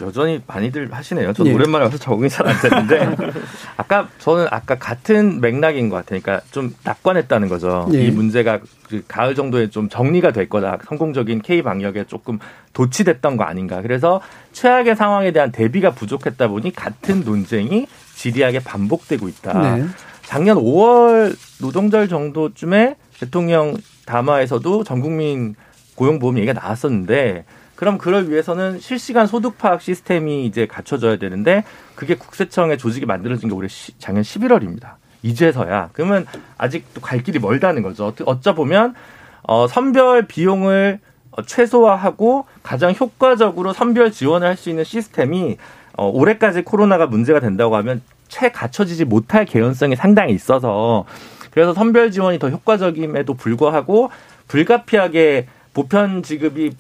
[0.03, 1.33] 여전히 많이들 하시네요.
[1.33, 1.55] 저는 예.
[1.55, 3.17] 오랜만에 와서 적응이 잘 안 되는데
[3.79, 7.89] 아까 저는 아까 같은 맥락인 것 같으니까 좀 낙관했다는 거죠.
[7.95, 8.05] 예.
[8.07, 10.79] 이 문제가 그 가을 정도에 좀 정리가 될 거다.
[10.87, 12.39] 성공적인 K 방역에 조금
[12.73, 13.83] 도치됐던 거 아닌가.
[13.83, 14.21] 그래서
[14.53, 19.77] 최악의 상황에 대한 대비가 부족했다 보니 같은 논쟁이 지리하게 반복되고 있다.
[19.77, 19.85] 네.
[20.23, 23.77] 작년 5월 노동절 정도쯤에 대통령
[24.07, 25.55] 담화에서도 전 국민
[25.95, 31.65] 고용보험 얘기가 나왔었는데 그럼 그걸 위해서는 실시간 소득 파악 시스템이 이제 갖춰져야 되는데
[31.95, 33.69] 그게 국세청의 조직이 만들어진 게 올해
[33.99, 34.98] 작년 11월입니다.
[35.23, 38.13] 이제서야 그러면 아직도 갈 길이 멀다는 거죠.
[38.25, 38.95] 어쩌 보면
[39.43, 41.01] 어 선별 비용을
[41.47, 45.57] 최소화하고 가장 효과적으로 선별 지원을 할 수 있는 시스템이
[45.97, 51.05] 어 올해까지 코로나가 문제가 된다고 하면 채 갖춰지지 못할 개연성이 상당히 있어서
[51.51, 54.11] 그래서 선별 지원이 더 효과적임에도 불구하고
[54.49, 56.73] 불가피하게 보편 지급이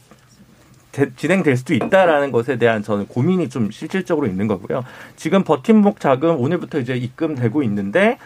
[1.16, 4.84] 진행될 수도 있다라는 것에 대한 저는 고민이 좀 실질적으로 있는 거고요.
[5.16, 8.18] 지금 버팀목 자금 오늘부터 이제 입금되고 있는데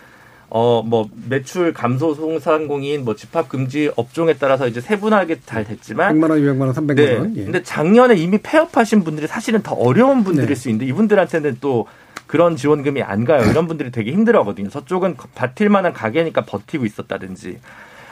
[0.48, 6.30] 어 뭐 매출 감소 소상공인 뭐 집합 금지 업종에 따라서 이제 세분하게 잘 됐지만 100만
[6.30, 7.14] 원, 200만 원, 300만 네.
[7.16, 7.36] 원.
[7.36, 7.44] 예.
[7.44, 10.54] 근데 작년에 이미 폐업하신 분들이 사실은 더 어려운 분들일 네.
[10.54, 11.86] 수 있는데 이분들한테는 또
[12.26, 13.48] 그런 지원금이 안 가요.
[13.50, 14.68] 이런 분들이 되게 힘들어하거든요.
[14.68, 17.58] 저쪽은 버틸 만한 가게니까 버티고 있었다든지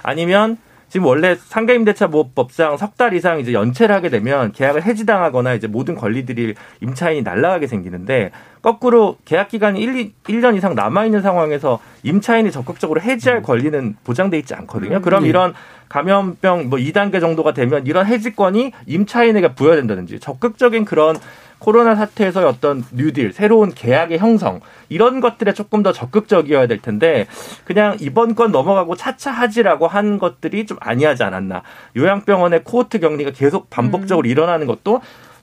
[0.03, 0.59] 아니면
[0.91, 5.95] 지금 원래 상가임대차 보호법상 석 달 이상 이제 연체를 하게 되면 계약을 해지당하거나 이제 모든
[5.95, 8.31] 권리들이 임차인이 날라가게 생기는데
[8.61, 13.43] 거꾸로 계약 기간이 1, 1년 이상 남아 있는 상황에서 임차인이 적극적으로 해지할 음.
[13.43, 14.97] 권리는 보장돼 있지 않거든요.
[14.97, 15.03] 음.
[15.03, 15.31] 그럼 네.
[15.31, 15.55] 이런
[15.89, 21.17] 감염병 뭐 2단계 정도가 되면 이런 해지권이 임차인에게 부여된다든지 적극적인 그런
[21.61, 27.27] 코로나 사태에서의 어떤 뉴딜, 새로운 계약의 형성 이런 것들에 조금 더 적극적이어야 될 텐데
[27.65, 31.63] 그냥 이번 건 넘어가고 차차 하지라고 한 것들이 좀 아니하지 않았나.
[31.97, 34.31] 요양병원의 코호트 격리가 계속 반복적으로 음.
[34.31, 35.01] 일어나는 것도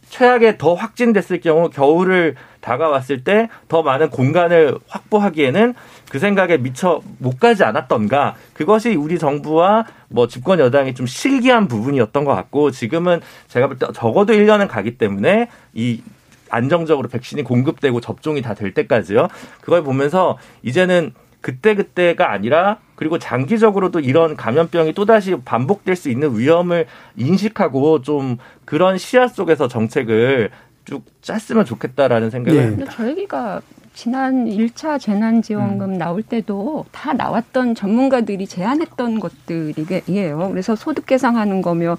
[0.09, 5.74] 최악에 더 확진됐을 경우 겨울을 다가왔을 때 더 많은 공간을 확보하기에는
[6.10, 12.24] 그 생각에 미처 못 가지 않았던가 그것이 우리 정부와 뭐 집권 여당이 좀 실기한 부분이었던
[12.24, 16.01] 것 같고 지금은 제가 볼 때 적어도 1년은 가기 때문에 이
[16.49, 19.28] 안정적으로 백신이 공급되고 접종이 다 될 때까지요.
[19.62, 28.01] 그걸 보면서 이제는 그때그때가 아니라 그리고 장기적으로도 이런 감염병이 또다시 반복될 수 있는 위험을 인식하고
[28.01, 30.49] 좀 그런 시야 속에서 정책을
[30.86, 32.66] 쭉 짰으면 좋겠다라는 생각을 네.
[32.66, 32.93] 합니다.
[32.95, 33.62] 저 얘기가
[33.98, 35.98] 지난 1차 재난지원금 음.
[35.98, 40.50] 나올 때도 다 나왔던 전문가들이 제안했던 것들이에요.
[40.52, 41.98] 그래서 소득 계상하는 거며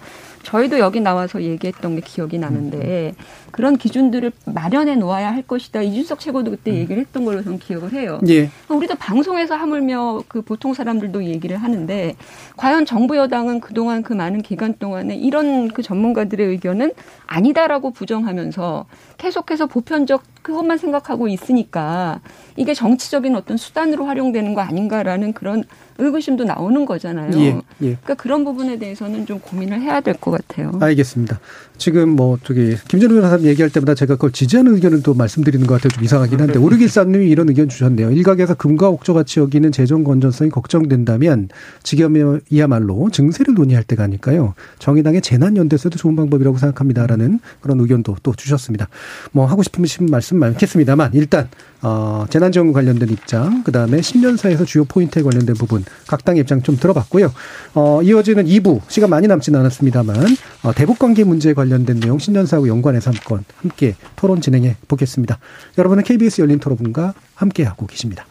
[0.48, 3.24] 저희도 여기 나와서 얘기했던 게 기억이 나는데 음.
[3.50, 5.82] 그런 기준들을 마련해 놓아야 할 것이다.
[5.82, 6.76] 이준석 최고도 그때 음.
[6.76, 8.18] 얘기를 했던 걸로 저는 기억을 해요.
[8.28, 8.48] 예.
[8.70, 12.16] 우리도 방송에서 하물며 그 보통 사람들도 얘기를 하는데
[12.56, 16.92] 과연 정부 여당은 그동안 그 많은 기간 동안에 이런 그 전문가들의 의견은
[17.26, 18.86] 아니다라고 부정하면서
[19.18, 22.20] 계속해서 보편적 그것만 생각하고 있으니까
[22.56, 25.64] 이게 정치적인 어떤 수단으로 활용되는 거 아닌가라는 그런
[25.98, 27.30] 의구심도 나오는 거잖아요.
[27.40, 27.60] 예, 예.
[27.80, 30.72] 그러니까 그런 부분에 대해서는 좀 고민을 해야 될 것 같아요.
[30.80, 31.38] 알겠습니다.
[31.76, 35.90] 지금 뭐 저기 김준우 변호사님 얘기할 때마다 제가 그걸 지지하는 의견을 또 말씀드리는 것 같아요.
[35.90, 38.10] 좀 이상하긴 한데 오르길사님이 이런 의견 주셨네요.
[38.12, 41.48] 일각에서 금과 옥조 같이 여기는 재정 건전성이 걱정된다면
[41.82, 44.54] 지금이야말로 증세를 논의할 때가 아닐까요?
[44.78, 48.88] 정의당의 재난연대에서도 좋은 방법이라고 생각합니다라는 그런 의견도 또 주셨습니다.
[49.32, 51.48] 뭐 하고 싶으신 말씀 많겠습니다만 일단
[51.80, 56.76] 어, 재난지원금 관련된 입장, 그 다음에 신년사에서 주요 포인트에 관련된 부분, 각 당의 입장 좀
[56.76, 57.32] 들어봤고요.
[57.74, 60.16] 어, 이어지는 2부, 시간 많이 남지는 않았습니다만,
[60.62, 65.38] 어, 대북 관계 문제에 관련된 내용 신년사하고 연관해서 한건 함께 토론 진행해 보겠습니다.
[65.76, 68.26] 여러분은 KBS 열린 토론과 함께 하고 계십니다.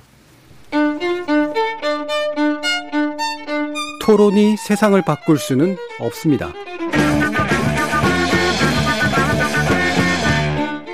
[4.07, 6.53] 토론이 세상을 바꿀 수는 없습니다.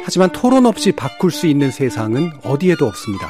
[0.03, 3.30] 하지만 토론 없이 바꿀 수 있는 세상은 어디에도 없습니다.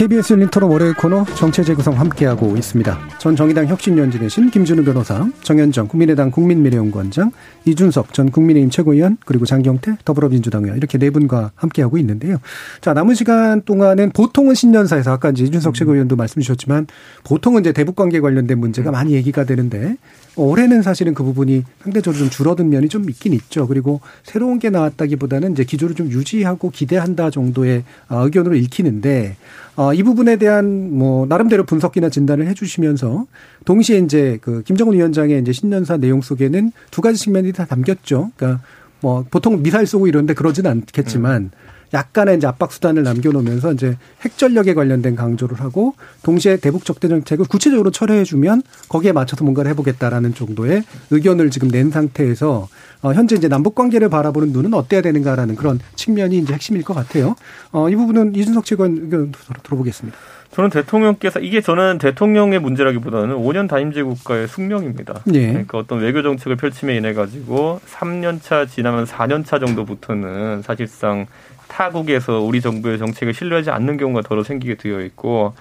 [0.00, 2.98] KBS 열린 토론 월요일 코너 정체 재구성 함께하고 있습니다.
[3.18, 7.30] 전 정의당 혁신연진이신 김준우 변호사, 정현정 국민의당 국민미래연구원장,
[7.66, 12.38] 이준석 전 국민의힘 최고위원, 그리고 장경태 더불어민주당 의원 이렇게 네 분과 함께하고 있는데요.
[12.80, 16.86] 자, 남은 시간 동안은 보통은 신년사에서 아까 이제 이준석 최고위원도 말씀 주셨지만
[17.24, 19.98] 보통은 이제 대북 관계 관련된 문제가 많이 얘기가 되는데
[20.36, 23.66] 올해는 사실은 그 부분이 상대적으로 좀 줄어든 면이 좀 있긴 있죠.
[23.66, 29.36] 그리고 새로운 게 나왔다기보다는 이제 기조를 좀 유지하고 기대한다 정도의 어, 의견으로 읽히는데
[29.76, 33.26] 어, 이 부분에 대한 뭐 나름대로 분석이나 진단을 해주시면서
[33.64, 38.32] 동시에 이제 그 김정은 위원장의 이제 신년사 내용 속에는 두 가지 측면이 다 담겼죠.
[38.36, 38.62] 그러니까
[39.00, 41.50] 뭐 보통 미사일 쏘고 이런데 그러지는 않겠지만 음.
[41.92, 47.46] 약간의 이제 압박 수단을 남겨놓으면서 이제 핵 전력에 관련된 강조를 하고 동시에 대북 적대 정책을
[47.46, 52.68] 구체적으로 철회해주면 거기에 맞춰서 뭔가를 해보겠다라는 정도의 의견을 지금 낸 상태에서
[53.02, 57.34] 어, 현재 이제 남북 관계를 바라보는 눈은 어때야 되는가라는 그런 측면이 이제 핵심일 것 같아요.
[57.72, 59.32] 어, 이 부분은 이준석 측원 의견
[59.62, 60.18] 들어보겠습니다.
[60.50, 65.22] 저는 대통령께서 이게 저는 대통령의 문제라기보다는 5년 단임제 국가의 숙명입니다.
[65.32, 65.46] 예.
[65.48, 71.26] 그러니까 어떤 외교 정책을 펼침에 인해 가지고 3년 차 지나면 4년 차 정도부터는 사실상
[71.68, 75.54] 타국에서 우리 정부의 정책을 신뢰하지 않는 경우가 더러 생기게 되어 있고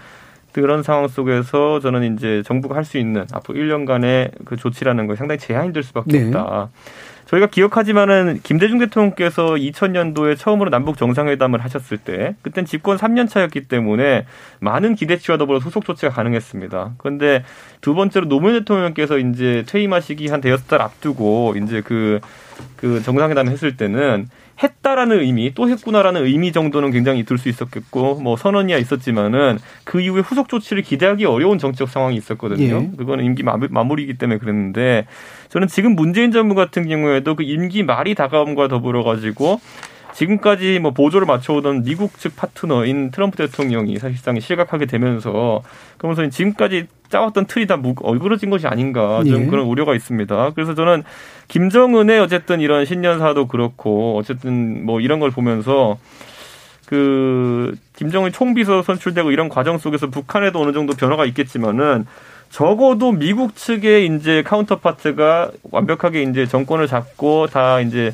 [0.54, 5.38] 그런 상황 속에서 저는 이제 정부가 할 수 있는 앞으로 1년간의 그 조치라는 거 상당히
[5.38, 6.26] 제한이 될 수밖에 네.
[6.26, 6.70] 없다.
[7.30, 14.25] 저희가 기억하지만은 김대중 대통령께서 2000년도에 처음으로 남북 정상회담을 하셨을 때 그땐 집권 3년 차였기 때문에
[14.59, 16.93] 많은 기대치와 더불어 소속 조치가 가능했습니다.
[16.97, 17.43] 그런데
[17.82, 22.19] 두 번째로 노무현 대통령께서 이제 퇴임하시기 한 대여섯 달 앞두고 이제 그,
[22.77, 24.27] 그 정상회담 했을 때는
[24.61, 30.49] 했다라는 의미 또 했구나라는 의미 정도는 굉장히 들수 있었겠고 뭐 선언이야 있었지만은 그 이후에 후속
[30.49, 32.89] 조치를 기대하기 어려운 정치적 상황이 있었거든요.
[32.91, 32.97] 예.
[32.97, 35.05] 그거는 임기 마무리이기 때문에 그랬는데
[35.50, 39.60] 저는 지금 문재인 정부 같은 경우에도 그 임기 말이 다가옴과 더불어 가지고
[40.14, 45.62] 지금까지 뭐 보조를 맞춰오던 미국 측 파트너인 트럼프 대통령이 사실상 실각하게 되면서
[45.97, 49.45] 그러면서 지금까지 짜왔던 틀이 다 얼그러진 것이 아닌가 좀 예.
[49.47, 50.52] 그런 우려가 있습니다.
[50.56, 51.04] 그래서 저는
[51.47, 55.97] 김정은의 어쨌든 이런 신년사도 그렇고 어쨌든 뭐 이런 걸 보면서
[56.86, 62.06] 그 김정은 총비서 선출되고 이런 과정 속에서 북한에도 어느 정도 변화가 있겠지만은
[62.50, 68.14] 적어도 미국 측의 이제 카운터파트가 완벽하게 이제 정권을 잡고 다 이제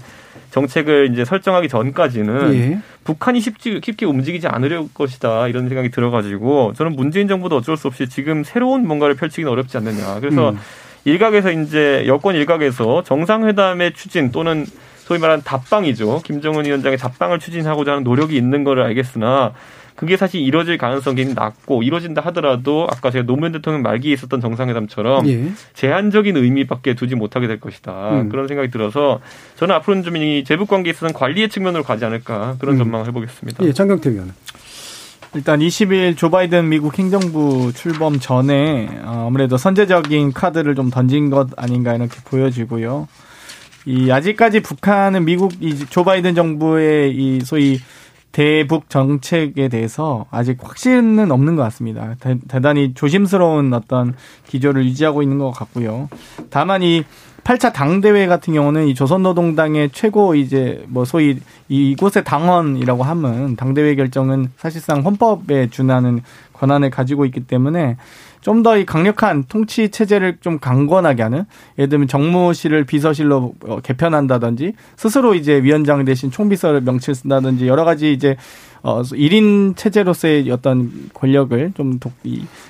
[0.51, 2.79] 정책을 이제 설정하기 전까지는 예.
[3.03, 8.07] 북한이 쉽지 쉽게 움직이지 않으려 것이다 이런 생각이 들어가지고 저는 문재인 정부도 어쩔 수 없이
[8.09, 10.19] 지금 새로운 뭔가를 펼치기는 어렵지 않느냐.
[10.19, 10.59] 그래서 음.
[11.05, 14.65] 일각에서 이제 여권 일각에서 정상회담의 추진 또는
[14.97, 16.21] 소위 말하는 답방이죠.
[16.23, 19.53] 김정은 위원장의 답방을 추진하고자 하는 노력이 있는 거를 알겠으나
[19.95, 25.51] 그게 사실 이루어질 가능성이 낮고 이루어진다 하더라도 아까 제가 노무현 대통령 말기에 있었던 정상회담처럼 예.
[25.73, 28.11] 제한적인 의미밖에 두지 못하게 될 것이다.
[28.21, 28.29] 음.
[28.29, 29.21] 그런 생각이 들어서
[29.55, 32.79] 저는 앞으로는 좀 이 제북 관계에 있어서는 관리의 측면으로 가지 않을까 그런 음.
[32.79, 33.65] 전망을 해보겠습니다.
[33.65, 34.33] 예, 장경태 의원은.
[35.33, 41.49] 일단 20일 조 바이든 미국 행정부 출범 전에 어, 아무래도 선제적인 카드를 좀 던진 것
[41.57, 43.07] 아닌가 이렇게 보여지고요.
[43.85, 47.79] 이 아직까지 북한은 미국 이 조 바이든 정부의 이 소위
[48.35, 52.15] 대북 정책에 대해서 아직 확신은 없는 것 같습니다.
[52.19, 54.13] 대, 단히 조심스러운 어떤
[54.47, 56.09] 기조를 유지하고 있는 것 같고요.
[56.49, 57.05] 다만 이
[57.45, 64.51] 8차 당대회 같은 경우는 이 조선노동당의 최고 이제 뭐 소위 이곳의 당원이라고 하면 당대회 결정은
[64.57, 66.21] 사실상 헌법에 준하는
[66.51, 67.95] 권한을 가지고 있기 때문에
[68.45, 71.45] 좀 더 이 강력한 통치 체제를 좀 강건하게 하는
[71.79, 78.37] 예를 들면 정무실을 비서실로 어, 개편한다든지 스스로 이제 위원장 대신 총비서를 명칭한다든지 여러 가지 이제
[78.83, 81.99] 어 1인 체제로서의 어떤 권력을 좀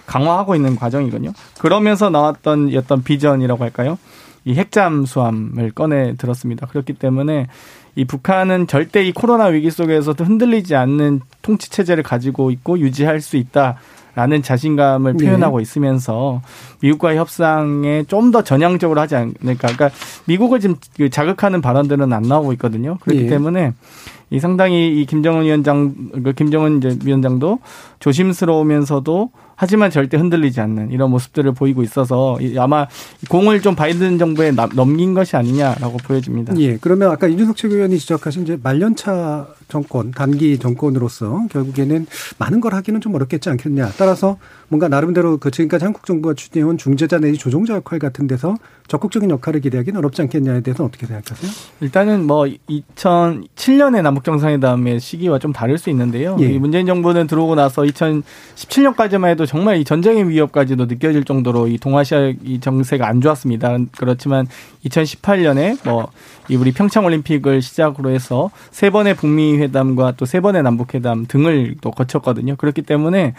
[0.06, 1.34] 강화하고 있는 과정이거든요.
[1.60, 3.98] 그러면서 나왔던 어떤 비전이라고 할까요?
[4.46, 6.68] 이 핵잠수함을 꺼내 들었습니다.
[6.68, 7.48] 그렇기 때문에
[7.96, 13.36] 이 북한은 절대 이 코로나 위기 속에서도 흔들리지 않는 통치 체제를 가지고 있고 유지할 수
[13.36, 13.78] 있다.
[14.16, 15.26] 라는 자신감을 네.
[15.26, 15.64] 표현하고 네.
[15.64, 16.42] 있으면서
[16.82, 19.68] 미국과의 협상에 좀 더 전향적으로 하지 않을까.
[19.68, 19.92] 그러니까
[20.26, 22.98] 미국을 지금 그 자극하는 발언들은 안 나오고 있거든요.
[23.02, 23.30] 그렇기 네.
[23.30, 23.74] 때문에
[24.32, 25.94] 이 상당히 이 김정은 위원장,
[26.24, 27.60] 그 김정은 이제 위원장도
[28.00, 32.88] 조심스러우면서도 하지만 절대 흔들리지 않는 이런 모습들을 보이고 있어서 아마
[33.30, 36.58] 공을 좀 바이든 정부에 넘긴 것이 아니냐라고 보여집니다.
[36.60, 36.78] 예.
[36.78, 42.06] 그러면 아까 이준석 최고위원이 지적하신 이제 말년차 정권, 단기 정권으로서 결국에는
[42.38, 43.92] 많은 걸 하기는 좀 어렵겠지 않겠냐.
[43.98, 44.38] 따라서
[44.68, 48.56] 뭔가 나름대로 그 지금까지 한국 정부가 추진해온 중재자 내지 조종자 역할 같은 데서
[48.88, 51.52] 적극적인 역할을 기대하기는 어렵지 않겠냐에 대해서는 어떻게 생각하세요?
[51.82, 56.38] 일단은 뭐 2007년에 남북 정상회담의 시기와 좀 다를 수 있는데요.
[56.40, 56.60] 예.
[56.60, 62.60] 문재인 정부는 들어오고 나서 2017년까지만 해도 정말 이 전쟁의 위협까지도 느껴질 정도로 이 동아시아 이
[62.60, 63.78] 정세가 안 좋았습니다.
[63.98, 64.48] 그렇지만
[64.84, 66.10] 2018년에 뭐
[66.50, 71.26] 이 우리 평창 올림픽을 시작으로 해서 세 번의 북미 회담과 또 세 번의 남북 회담
[71.28, 72.56] 등을 또 거쳤거든요.
[72.56, 73.36] 그렇기 때문에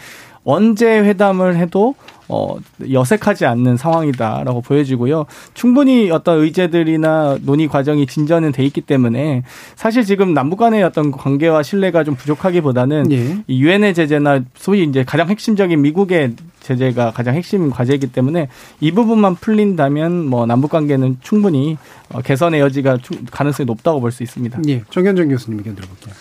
[0.47, 1.93] 언제 회담을 해도
[2.29, 2.57] 어,
[2.91, 5.25] 여색하지 않는 상황이다라고 보여지고요.
[5.53, 9.43] 충분히 어떤 의제들이나 논의 과정이 진전은 돼 있기 때문에
[9.75, 13.37] 사실 지금 남북 간의 어떤 관계와 신뢰가 좀 부족하기보다는 예.
[13.47, 18.47] 이 유엔의 제재나 소위 이제 가장 핵심적인 미국의 제재가 가장 핵심 과제이기 때문에
[18.79, 21.77] 이 부분만 풀린다면 뭐 남북 관계는 충분히
[22.11, 22.97] 어, 개선의 여지가
[23.31, 24.59] 가능성이 높다고 볼 수 있습니다.
[24.69, 24.81] 예.
[24.89, 26.13] 정현정 교수님 의견 들어볼게요.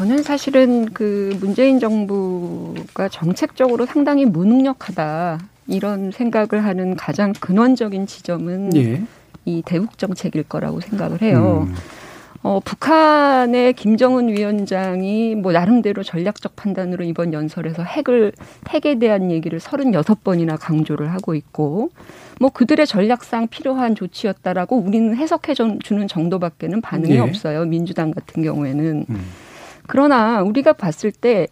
[0.00, 9.02] 저는 사실은 그 문재인 정부가 정책적으로 상당히 무능력하다 이런 생각을 하는 가장 근원적인 지점은 예.
[9.44, 11.66] 이 대북 정책일 거라고 생각을 해요.
[11.68, 11.74] 음.
[12.42, 18.32] 어, 북한의 김정은 위원장이 뭐 나름대로 전략적 판단으로 이번 연설에서 핵을
[18.70, 21.90] 핵에 대한 얘기를 36번이나 강조를 하고 있고
[22.40, 27.18] 뭐 그들의 전략상 필요한 조치였다라고 우리는 해석해 주는 정도밖에는 반응이 네.
[27.18, 27.66] 없어요.
[27.66, 29.04] 민주당 같은 경우에는.
[29.10, 29.49] 음.
[29.90, 31.48] 그러나 우리가 봤을 때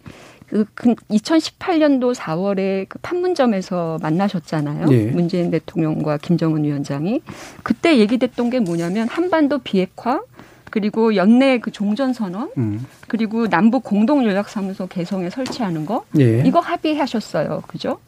[0.51, 4.87] 그 2018년도 4월에 그 판문점에서 만나셨잖아요.
[4.87, 5.05] 네.
[5.11, 7.21] 문재인 대통령과 김정은 위원장이
[7.63, 10.23] 그때 얘기됐던 게 뭐냐면 한반도 비핵화
[10.71, 12.87] 그리고 연내 그 종전 선언 음.
[13.09, 16.43] 그리고 남북 공동 연락사무소 개성에 설치하는 거 네.
[16.47, 17.63] 이거 합의하셨어요.
[17.67, 17.99] 그죠?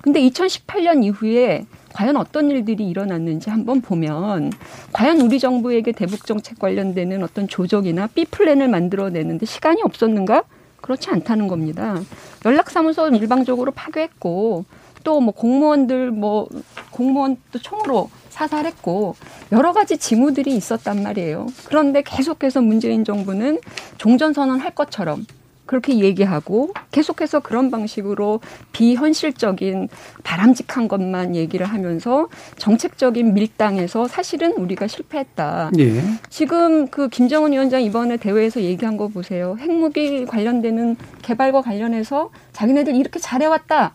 [0.00, 1.66] 근데 2018년 이후에
[1.98, 4.52] 과연 어떤 일들이 일어났는지 한번 보면
[4.92, 10.44] 과연 우리 정부에게 대북 정책 관련되는 어떤 조정이나 B 플랜을 만들어내는데 시간이 없었는가?
[10.80, 12.00] 그렇지 않다는 겁니다.
[12.44, 14.64] 연락사무소 일방적으로 파괴했고
[15.02, 16.48] 또 뭐 공무원들 뭐
[16.92, 19.16] 공무원도 총으로 사살했고
[19.50, 21.48] 여러 가지 징후들이 있었단 말이에요.
[21.64, 23.58] 그런데 계속해서 문재인 정부는
[23.96, 25.26] 종전선언 할 것처럼
[25.68, 28.40] 그렇게 얘기하고 계속해서 그런 방식으로
[28.72, 29.88] 비현실적인
[30.24, 35.70] 바람직한 것만 얘기를 하면서 정책적인 밀당에서 사실은 우리가 실패했다.
[35.78, 36.00] 예.
[36.30, 39.56] 지금 그 김정은 위원장 이번에 대회에서 얘기한 거 보세요.
[39.60, 43.92] 핵무기 관련되는 개발과 관련해서 자기네들 이렇게 잘해왔다.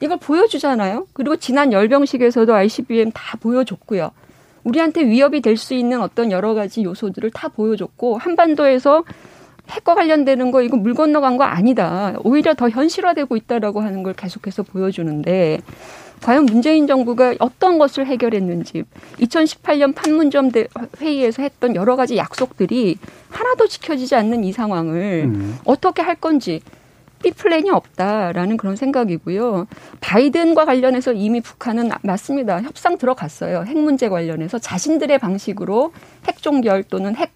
[0.00, 1.08] 이걸 보여주잖아요.
[1.12, 4.12] 그리고 지난 열병식에서도 ICBM 다 보여줬고요.
[4.62, 9.02] 우리한테 위협이 될 수 있는 어떤 여러 가지 요소들을 다 보여줬고 한반도에서
[9.70, 12.14] 핵과 관련되는 거 이거 물 건너간 거 아니다.
[12.24, 15.60] 오히려 더 현실화되고 있다라고 하는 걸 계속해서 보여주는데
[16.22, 18.84] 과연 문재인 정부가 어떤 것을 해결했는지
[19.20, 20.50] 2018년 판문점
[21.00, 22.98] 회의에서 했던 여러 가지 약속들이
[23.30, 25.58] 하나도 지켜지지 않는 이 상황을 음.
[25.64, 26.60] 어떻게 할 건지
[27.22, 29.66] B 플랜이 없다라는 그런 생각이고요.
[30.00, 32.62] 바이든과 관련해서 이미 북한은 맞습니다.
[32.62, 33.64] 협상 들어갔어요.
[33.66, 35.92] 핵 문제 관련해서 자신들의 방식으로
[36.26, 37.32] 핵 종결 또는 핵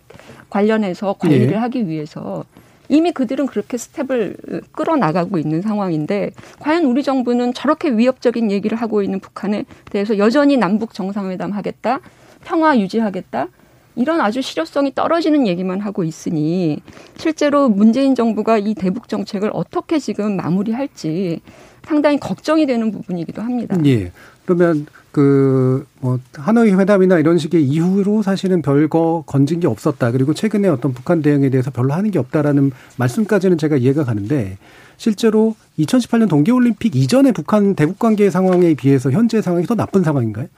[0.52, 1.54] 관련해서 관리를 네.
[1.54, 2.44] 하기 위해서
[2.90, 4.36] 이미 그들은 그렇게 스텝을
[4.72, 10.92] 끌어나가고 있는 상황인데 과연 우리 정부는 저렇게 위협적인 얘기를 하고 있는 북한에 대해서 여전히 남북
[10.92, 12.00] 정상회담 하겠다,
[12.44, 13.48] 평화 유지하겠다
[13.96, 16.80] 이런 아주 실효성이 떨어지는 얘기만 하고 있으니
[17.16, 21.40] 실제로 문재인 정부가 이 대북 정책을 어떻게 지금 마무리할지
[21.82, 23.76] 상당히 걱정이 되는 부분이기도 합니다.
[23.86, 24.12] 예.
[24.44, 30.10] 그러면 그 뭐 하노이 회담이나 이런 식의 이후로 사실은 별거 건진 게 없었다.
[30.10, 34.58] 그리고 최근에 어떤 북한 대응에 대해서 별로 하는 게 없다라는 말씀까지는 제가 이해가 가는데
[34.96, 40.48] 실제로 2018년 동계올림픽 이전에 북한 대북 관계 상황에 비해서 현재 상황이 더 나쁜 상황인가요?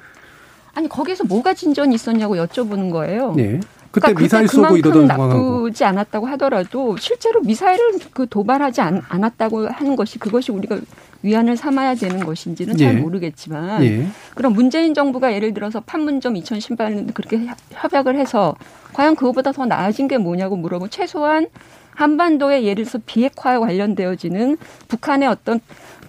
[0.72, 3.34] 아니 거기서 뭐가 진전이 있었냐고 여쭤보는 거예요.
[3.36, 3.61] 네.
[3.90, 9.68] 그때 그러니까 미사일 쏘고 이러던 상황하고 나쁘지 않았다고 하더라도 실제로 미사일을 그 도발하지 않, 않았다고
[9.68, 10.80] 하는 것이 그것이 우리가
[11.24, 13.00] 위안을 삼아야 되는 것인지는 잘 예.
[13.00, 14.06] 모르겠지만 예.
[14.34, 18.54] 그럼 문재인 정부가 예를 들어서 판문점 2018년도 그렇게 협- 협약을 해서
[18.92, 21.46] 과연 그거보다 더 나아진 게 뭐냐고 물어보면 최소한
[21.92, 24.58] 한반도에 예를 들어서 비핵화에 관련되어지는
[24.88, 25.60] 북한의 어떤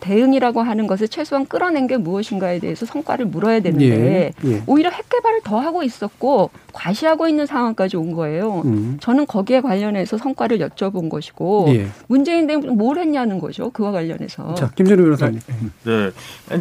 [0.06, 4.50] 대응이라고 하는 것을 최소한 끌어낸 게 무엇인가에 대해서 성과를 물어야 되는데 예.
[4.50, 4.64] 예.
[4.68, 8.62] 오히려 핵 개발을 더 하고 있었고 과시하고 있는 상황까지 온 거예요.
[8.66, 8.98] 음.
[9.02, 11.88] 저는 거기에 관련해서 성과를 여쭤본 것이고 예.
[12.08, 13.72] 문재인 대통령 뭘 했냐는 거죠.
[13.72, 14.54] 그와 관련해서.
[14.54, 15.40] 자, 김준우 변호사님.
[15.86, 16.12] 네.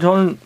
[0.01, 0.39] 저는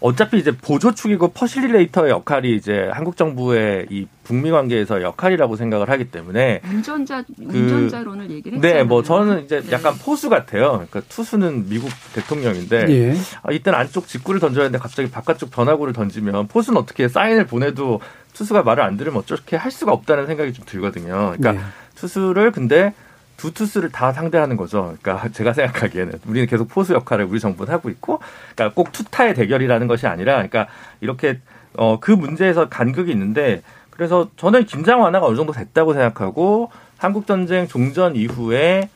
[0.00, 6.60] 어차피 이제 보조축이고 facilitator의 역할이 이제 한국 정부의 이 북미 관계에서 역할이라고 생각을 하기 때문에
[6.70, 8.82] 운전자 운전자론을 얘기를 했잖아요.
[8.82, 9.72] 네, 뭐 저는 이제 네.
[9.72, 10.72] 약간 포수 같아요.
[10.72, 13.16] 그러니까 투수는 미국 대통령인데 예.
[13.42, 18.02] 아, 이때는 안쪽 직구를 던져야 하는데 갑자기 바깥쪽 변화구를 던지면 포수는 어떻게 사인을 보내도
[18.34, 21.34] 투수가 말을 안 들으면 어떻게 할 수가 없다는 생각이 좀 들거든요.
[21.38, 21.60] 그러니까 네.
[21.94, 22.92] 투수를 근데
[23.38, 24.94] 두 투수를 다 상대하는 거죠.
[25.00, 28.20] 그러니까 제가 생각하기에는 우리는 계속 포수 역할을 우리 정부는 하고 있고,
[28.54, 30.66] 그러니까 꼭 투타의 대결이라는 것이 아니라, 그러니까
[31.00, 31.40] 이렇게
[31.76, 33.62] 어 그 문제에서 간극이 있는데,
[33.98, 38.88] 그래서 저는 김장 완화가 어느 정도 됐다고 생각하고 한국 전쟁 종전 이후에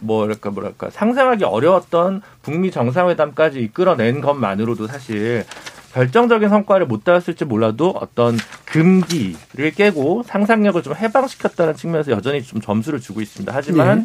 [0.00, 5.46] 뭐랄까 뭐랄까 상상하기 어려웠던 북미 정상회담까지 이끌어낸 것만으로도 사실
[5.94, 8.36] 결정적인 성과를 못 따왔을지 몰라도 어떤
[8.66, 13.50] 금기를 깨고 상상력을 좀 해방시켰다는 측면에서 여전히 좀 점수를 주고 있습니다.
[13.54, 14.04] 하지만 네.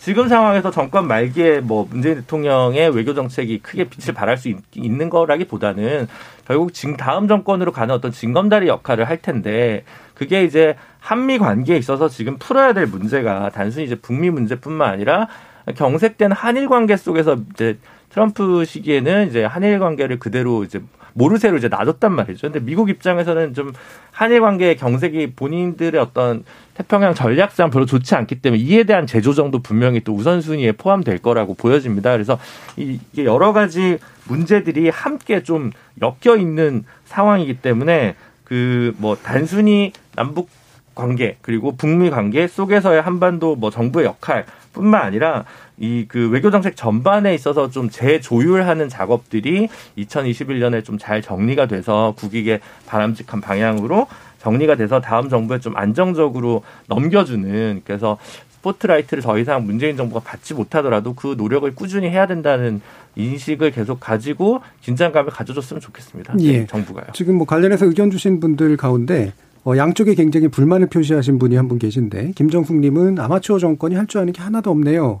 [0.00, 5.10] 지금 상황에서 정권 말기에 뭐 문재인 대통령의 외교 정책이 크게 빛을 발할 수 있, 는
[5.10, 6.08] 거라기보다는
[6.46, 9.84] 결국 지금 다음 정권으로 가는 어떤 징검다리 역할을 할 텐데
[10.14, 15.28] 그게 이제 한미 관계에 있어서 지금 풀어야 될 문제가 단순히 이제 북미 문제뿐만 아니라
[15.76, 17.76] 경색된 한일 관계 속에서 이제
[18.08, 20.80] 트럼프 시기에는 이제 한일 관계를 그대로 이제
[21.14, 22.50] 모르쇠로 이제 놔뒀단 말이죠.
[22.50, 23.72] 근데 미국 입장에서는 좀
[24.12, 26.44] 한일 관계의 경색이 본인들의 어떤
[26.74, 32.12] 태평양 전략상 별로 좋지 않기 때문에 이에 대한 재조정도 분명히 또 우선순위에 포함될 거라고 보여집니다.
[32.12, 32.38] 그래서
[32.76, 40.48] 이게 여러 가지 문제들이 함께 좀 엮여 있는 상황이기 때문에 그 뭐 단순히 남북
[40.94, 45.44] 관계 그리고 북미 관계 속에서의 한반도 뭐 정부의 역할뿐만 아니라
[45.80, 49.68] 이 그 외교 정책 전반에 있어서 좀 재조율하는 작업들이
[49.98, 54.06] 2021년에 좀 잘 정리가 돼서 국익에 바람직한 방향으로
[54.42, 58.18] 정리가 돼서 다음 정부에 좀 안정적으로 넘겨주는 그래서
[58.50, 62.82] 스포트라이트를 더 이상 문재인 정부가 받지 못하더라도 그 노력을 꾸준히 해야 된다는
[63.16, 66.34] 인식을 계속 가지고 긴장감을 가져줬으면 좋겠습니다.
[66.36, 66.66] 네, 예.
[66.66, 67.06] 정부가요.
[67.14, 69.32] 지금 뭐 관련해서 의견 주신 분들 가운데
[69.64, 74.32] 어, 양쪽의 굉장히 불만을 표시하신 분이 한 분 계신데 김정숙님은 아마추어 정권이 할 줄 아는
[74.34, 75.20] 게 하나도 없네요.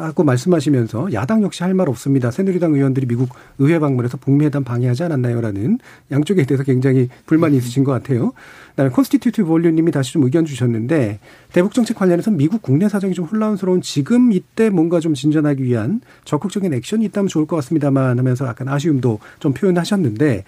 [0.00, 2.30] 라고 말씀하시면서 야당 역시 할 말 없습니다.
[2.30, 3.28] 새누리당 의원들이 미국
[3.58, 5.78] 의회 방문해서 북미 회담 방해하지 않았나요?라는
[6.10, 8.32] 양쪽에 대해서 굉장히 불만이 있으신 것 같아요.
[8.70, 11.20] 그다음에 Constitutive Rule님이 다시 좀 의견 주셨는데
[11.52, 16.72] 대북 정책 관련해서 미국 국내 사정이 좀 혼란스러운 지금 이때 뭔가 좀 진전하기 위한 적극적인
[16.74, 20.44] 액션이 있다면 좋을 것 같습니다만 하면서 약간 아쉬움도 좀 표현하셨는데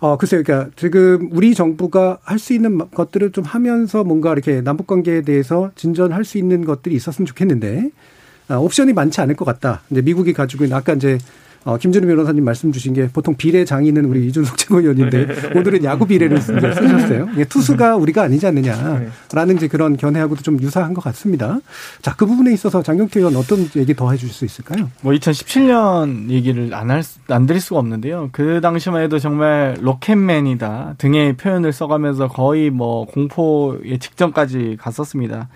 [0.00, 4.86] 어 글쎄요, 그러니까 지금 우리 정부가 할 수 있는 것들을 좀 하면서 뭔가 이렇게 남북
[4.86, 8.13] 관계에 대해서 진전할 수 있는 것들이 있었으면 좋겠는데 아,
[8.48, 9.82] 옵션이 많지 않을 것 같다.
[9.90, 11.18] 이제 미국이 가지고 있는 아까 이제
[11.64, 16.38] 어, 김준우 변호사님 말씀 주신 게 보통 비례 장인은 우리 이준석 최고위원인데 오늘은 야구 비례를
[16.40, 17.28] 쓰- 이제 쓰셨어요.
[17.32, 21.58] 이게 투수가 우리가 아니지 않느냐라는 이제 그런 견해하고도 좀 유사한 것 같습니다.
[22.02, 24.90] 자, 그 부분에 있어서 장경태 의원 어떤 얘기 더 해주실 수 있을까요?
[25.00, 28.28] 뭐 2017년 얘기를 안 할 안 드릴 수가 없는데요.
[28.32, 35.48] 그 당시만 해도 정말 로켓맨이다 등의 표현을 써가면서 거의 뭐 공포의 직전까지 갔었습니다.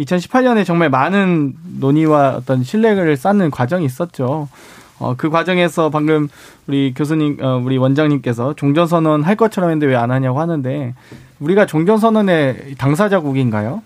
[0.00, 4.48] 2018년에 정말 많은 논의와 어떤 신뢰를 쌓는 과정이 있었죠.
[4.98, 6.28] 어, 그 과정에서 방금
[6.66, 10.94] 우리 교수님, 어, 우리 원장님께서 종전선언 할 것처럼 했는데 왜 안 하냐고 하는데
[11.40, 13.82] 우리가 종전선언의 당사자국인가요?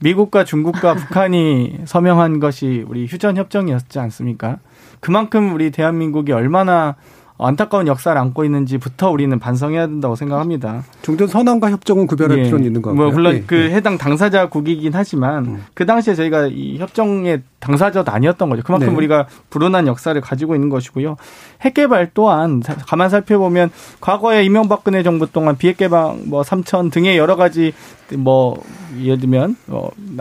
[0.00, 4.58] 미국과 중국과 북한이 서명한 것이 우리 휴전 협정이었지 않습니까?
[5.00, 6.96] 그만큼 우리 대한민국이 얼마나
[7.36, 10.84] 안타까운 역사를 안고 있는지부터 우리는 반성해야 된다고 생각합니다.
[11.02, 12.42] 종전 선언과 협정은 구별할 예.
[12.44, 12.96] 필요는 있는 거고요.
[13.02, 13.42] 뭐 물론 예.
[13.44, 15.64] 그 해당 당사자국이긴 하지만 음.
[15.74, 18.62] 그 당시에 저희가 이 협정의 당사자도 아니었던 거죠.
[18.62, 18.94] 그만큼 네.
[18.94, 21.16] 우리가 불운한 역사를 가지고 있는 것이고요.
[21.62, 23.70] 핵 개발 또한 사- 가만 살펴보면
[24.00, 27.72] 과거에 이명박근혜 정부 동안 비핵 개방 뭐 삼천 등의 여러 가지
[28.16, 28.62] 뭐
[29.00, 29.56] 예를 들면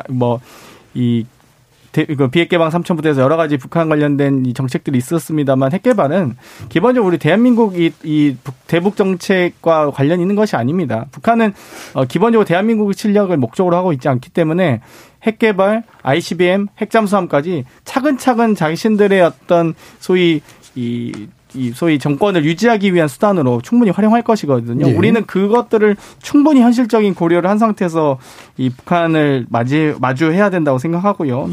[0.09, 1.25] 뭐이
[1.93, 6.35] 그 비핵 개방 삼천부대에서 여러 가지 북한 관련된 이 정책들이 있었습니다만 핵 개발은
[6.69, 11.05] 기본적으로 우리 대한민국이 이 북- 대북 정책과 관련 있는 것이 아닙니다.
[11.11, 11.53] 북한은
[11.93, 14.81] 어, 기본적으로 대한민국의 실력을 목적으로 하고 있지 않기 때문에
[15.23, 20.41] 핵 개발, ICBM, 핵 잠수함까지 차근차근 자신들의 어떤 소위
[20.75, 24.87] 이, 이 소위 정권을 유지하기 위한 수단으로 충분히 활용할 것이거든요.
[24.87, 24.93] 예.
[24.93, 28.17] 우리는 그것들을 충분히 현실적인 고려를 한 상태에서
[28.57, 31.51] 이 북한을 맞이 마주해야 된다고 생각하고요.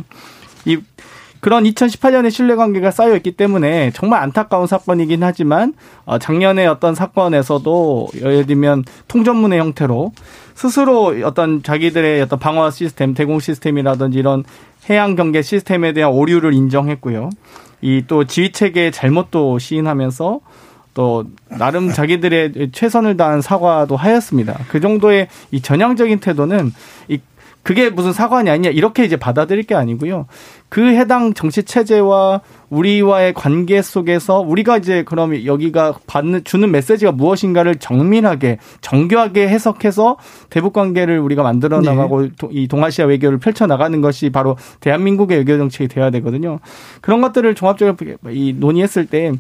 [0.67, 0.79] 이
[1.41, 5.73] 그런 2018년에 신뢰관계가 쌓여 있기 때문에 정말 안타까운 사건이긴 하지만
[6.05, 10.13] 어, 작년에 어떤 사건에서도 예를 들면 통전문의 형태로
[10.55, 14.45] 스스로 어떤 자기들의 어떤 방어 시스템, 대공 시스템이라든지 이런
[14.91, 17.31] 해양 경계 시스템에 대한 오류를 인정했고요.
[17.83, 20.41] 이 또 지휘 체계의 잘못도 시인하면서
[20.95, 24.59] 또 나름 자기들의 최선을 다한 사과도 하였습니다.
[24.69, 26.73] 그 정도의 이 전향적인 태도는
[27.09, 27.21] 이
[27.63, 30.27] 그게 무슨 사과냐 아니냐 이렇게 이제 받아들일 게 아니고요.
[30.71, 32.41] 그 해당 정치 체제와
[32.71, 40.17] 우리와의 관계 속에서 우리가 이제 그럼 여기가 받는 주는 메시지가 무엇인가를 정밀하게 정교하게 해석해서
[40.49, 41.91] 대북 관계를 우리가 만들어 네.
[41.91, 46.61] 나가고 도- 이 동아시아 외교를 펼쳐 나가는 것이 바로 대한민국의 외교 정책이 돼야 되거든요.
[47.01, 47.97] 그런 것들을 종합적으로
[48.31, 49.33] 이 논의했을 때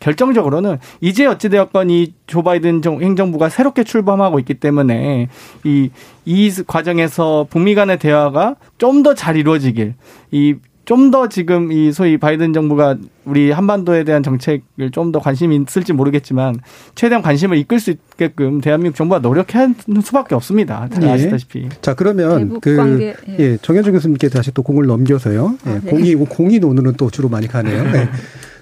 [0.00, 5.28] 결정적으로는 이제 어찌되었건 이 조 바이든 정- 행정부가 새롭게 출범하고 있기 때문에
[5.64, 5.90] 이,
[6.26, 9.94] 이 과정에서 북미 간의 대화가 좀 더 잘 이루어지길
[10.30, 12.96] 이 좀 더 지금 이 소위 바이든 정부가
[13.26, 16.60] 우리 한반도에 대한 정책을 좀 더 관심이 있을지 모르겠지만
[16.94, 20.88] 최대한 관심을 이끌 수 있게끔 대한민국 정부가 노력할 수밖에 없습니다.
[20.90, 21.08] 잘 예.
[21.10, 21.68] 아시다시피.
[21.82, 23.36] 자 그러면 대북 그 관계, 예.
[23.38, 25.58] 예, 정현주 교수님께 다시 또 공을 넘겨서요.
[25.66, 25.90] 예, 아, 네.
[25.90, 27.84] 공이 공이 오늘은 또 주로 많이 가네요.
[27.92, 28.08] 네.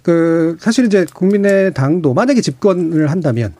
[0.07, 3.55] 그 사실 이제 국민의당도 만약에 집권을 한다면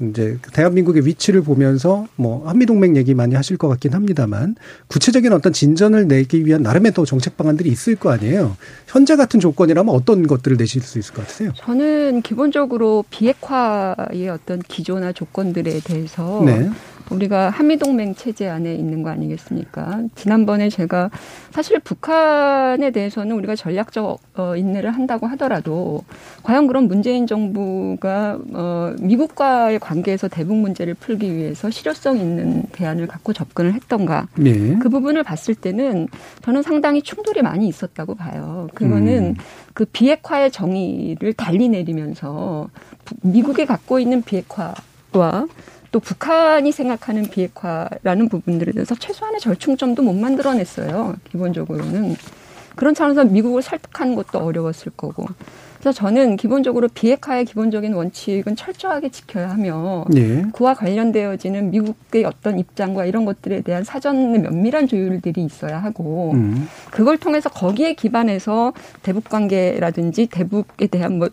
[0.00, 4.56] 이제 대한민국의 위치를 보면서 뭐 한미동맹 얘기 많이 하실 것 같긴 합니다만
[4.88, 8.56] 구체적인 어떤 진전을 내기 위한 나름의 또 정책 방안들이 있을 거 아니에요.
[8.86, 11.52] 현재 같은 조건이라면 어떤 것들을 내실 수 있을 것 같으세요?
[11.56, 16.70] 저는 기본적으로 비핵화의 어떤 기조나 조건들에 대해서 네.
[17.10, 20.02] 우리가 한미동맹 체제 안에 있는 거 아니겠습니까?
[20.14, 21.10] 지난번에 제가
[21.50, 26.04] 사실 북한에 대해서는 우리가 전략적 어, 인내를 한다고 하더라도
[26.42, 33.32] 과연 그런 문재인 정부가 어, 미국과의 관계에서 대북 문제를 풀기 위해서 실효성 있는 대안을 갖고
[33.32, 34.28] 접근을 했던가?
[34.36, 34.76] 네.
[34.78, 36.08] 그 부분을 봤을 때는
[36.42, 38.68] 저는 상당히 충돌이 많이 있었다고 봐요.
[38.74, 39.34] 그거는 음.
[39.74, 42.68] 그 비핵화의 정의를 달리 내리면서
[43.04, 45.46] 부- 미국이 갖고 있는 비핵화와
[45.92, 51.16] 또 북한이 생각하는 비핵화라는 부분들에 대해서 최소한의 절충점도 못 만들어냈어요.
[51.30, 52.16] 기본적으로는.
[52.74, 55.26] 그런 차원에서 미국을 설득하는 것도 어려웠을 거고.
[55.82, 60.44] 그래서 저는 기본적으로 비핵화의 기본적인 원칙은 철저하게 지켜야 하며 네.
[60.52, 66.68] 그와 관련되어지는 미국의 어떤 입장과 이런 것들에 대한 사전의 면밀한 조율들이 있어야 하고 음.
[66.92, 68.72] 그걸 통해서 거기에 기반해서
[69.02, 71.28] 대북 관계라든지 대북에 대한 뭐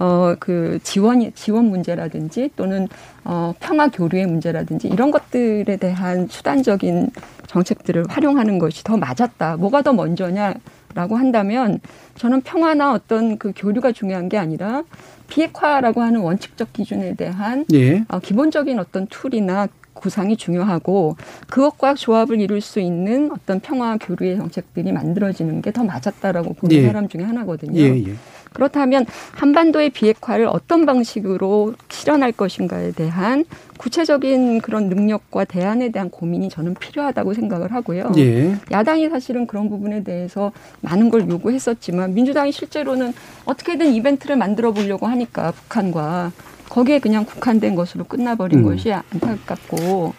[0.00, 2.88] 어 그 지원 지원 문제라든지 또는
[3.24, 7.10] 어 평화 교류의 문제라든지 이런 것들에 대한 수단적인
[7.48, 9.56] 정책들을 활용하는 것이 더 맞았다.
[9.56, 11.80] 뭐가 더 먼저냐라고 한다면
[12.18, 14.82] 저는 평화나 어떤 그 교류가 중요한 게 아니라
[15.28, 18.04] 비핵화라고 하는 원칙적 기준에 대한 예.
[18.08, 21.16] 어, 기본적인 어떤 tool이나 구상이 중요하고
[21.48, 26.86] 그것과 조합을 이룰 수 있는 어떤 평화 교류의 정책들이 만들어지는 게 더 맞았다라고 보는 예.
[26.86, 27.78] 사람 중에 하나거든요.
[27.80, 28.14] 예, 예.
[28.52, 33.44] 그렇다면 한반도의 비핵화를 어떤 방식으로 실현할 것인가에 대한
[33.78, 38.12] 구체적인 그런 능력과 대안에 대한 고민이 저는 필요하다고 생각을 하고요.
[38.16, 38.56] 예.
[38.70, 43.12] 야당이 사실은 그런 부분에 대해서 많은 걸 요구했었지만 민주당이 실제로는
[43.44, 46.32] 어떻게든 이벤트를 만들어 보려고 하니까 북한과
[46.68, 48.64] 거기에 그냥 국한된 것으로 끝나버린 음.
[48.64, 50.12] 것이 안타깝고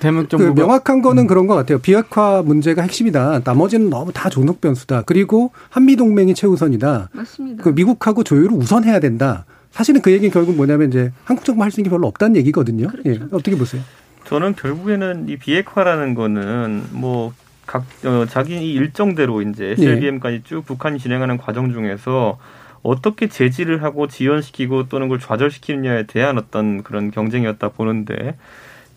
[0.00, 1.78] 대북 그 명확한 거는 그런 것 같아요.
[1.78, 3.42] 비핵화 문제가 핵심이다.
[3.44, 5.02] 나머지는 너무 다 존속 변수다.
[5.02, 7.10] 그리고 한미 동맹이 최우선이다.
[7.12, 7.62] 맞습니다.
[7.62, 9.44] 그 미국하고 조율을 우선해야 된다.
[9.70, 12.88] 사실은 그 얘기는 결국 뭐냐면 이제 한국 정부 할 수 있는 게 별로 없다는 얘기거든요.
[13.06, 13.20] 예.
[13.30, 13.82] 어떻게 보세요?
[14.24, 17.32] 저는 결국에는 이 비핵화라는 거는 뭐
[17.70, 22.36] 각 어, 자기 이 일정대로 이제 SLBM까지 쭉 북한이 진행하는 과정 중에서
[22.82, 28.36] 어떻게 제지를 하고 지연시키고 또는 그걸 좌절시키느냐에 대한 어떤 그런 경쟁이었다 보는데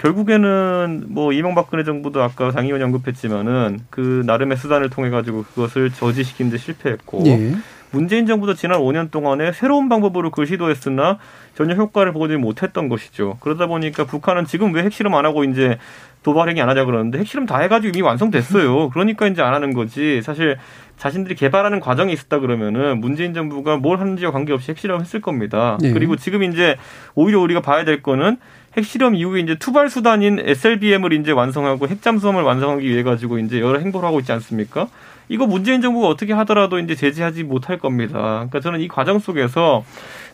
[0.04, 6.58] 결국에는 뭐 이명박근혜 정부도 아까 장 의원이 언급했지만은 그 나름의 수단을 통해 가지고 그것을 저지시키는데
[6.58, 7.54] 실패했고 예.
[7.92, 11.20] 문재인 정부도 지난 5년 동안에 새로운 방법으로 그걸 시도했으나
[11.56, 13.38] 전혀 효과를 보지 못했던 것이죠.
[13.40, 15.78] 그러다 보니까 북한은 지금 왜 핵실험 안 하고 이제
[16.24, 18.90] 도발 행위 안 하자 그러는데 핵실험 다 해가지고 이미 완성됐어요.
[18.90, 20.22] 그러니까 이제 안 하는 거지.
[20.24, 20.58] 사실
[20.98, 25.78] 자신들이 개발하는 과정이 있었다 그러면은 문재인 정부가 뭘 하는지와 관계없이 핵실험 했을 겁니다.
[25.80, 25.92] 네.
[25.92, 26.78] 그리고 지금 이제
[27.14, 28.38] 오히려 우리가 봐야 될 거는
[28.78, 34.08] 핵실험 이후에 이제 투발 수단인 SLBM을 이제 완성하고 핵잠수함을 완성하기 위해 가지고 이제 여러 행보를
[34.08, 34.88] 하고 있지 않습니까?
[35.30, 38.18] 이거 문재인 정부가 어떻게 하더라도 이제 제재하지 못할 겁니다.
[38.20, 39.86] 그러니까 저는 이 과정 속에서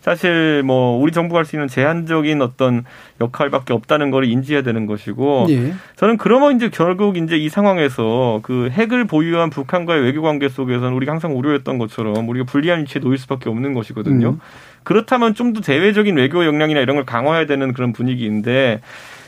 [0.02, 2.86] 사실 뭐 우리 정부가 할 수 있는 제한적인 어떤
[3.22, 5.74] 역할밖에 없다는 걸 인지해야 되는 것이고 예.
[5.98, 11.12] 저는 그러면 이제 결국 이제 이 상황에서 그 핵을 보유한 북한과의 외교 관계 속에서는 우리가
[11.12, 14.30] 항상 우려했던 것처럼 우리가 불리한 위치에 놓일 수밖에 없는 것이거든요.
[14.30, 14.40] 음.
[14.84, 18.82] 그렇다면 좀 더 대외적인 외교 역량이나 이런 걸 강화해야 되는 그런 분위기인데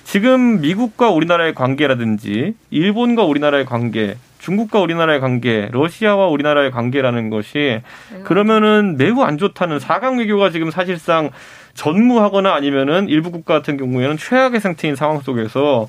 [0.03, 7.81] 지금 미국과 우리나라의 관계라든지 일본과 우리나라의 관계 중국과 우리나라의 관계, 러시아와 우리나라의 관계라는 것이
[8.23, 11.29] 그러면은 매우 안 좋다는 사강 외교가 지금 사실상
[11.75, 15.87] 전무하거나 아니면은 일부 국가 같은 경우에는 최악의 상태인 상황 속에서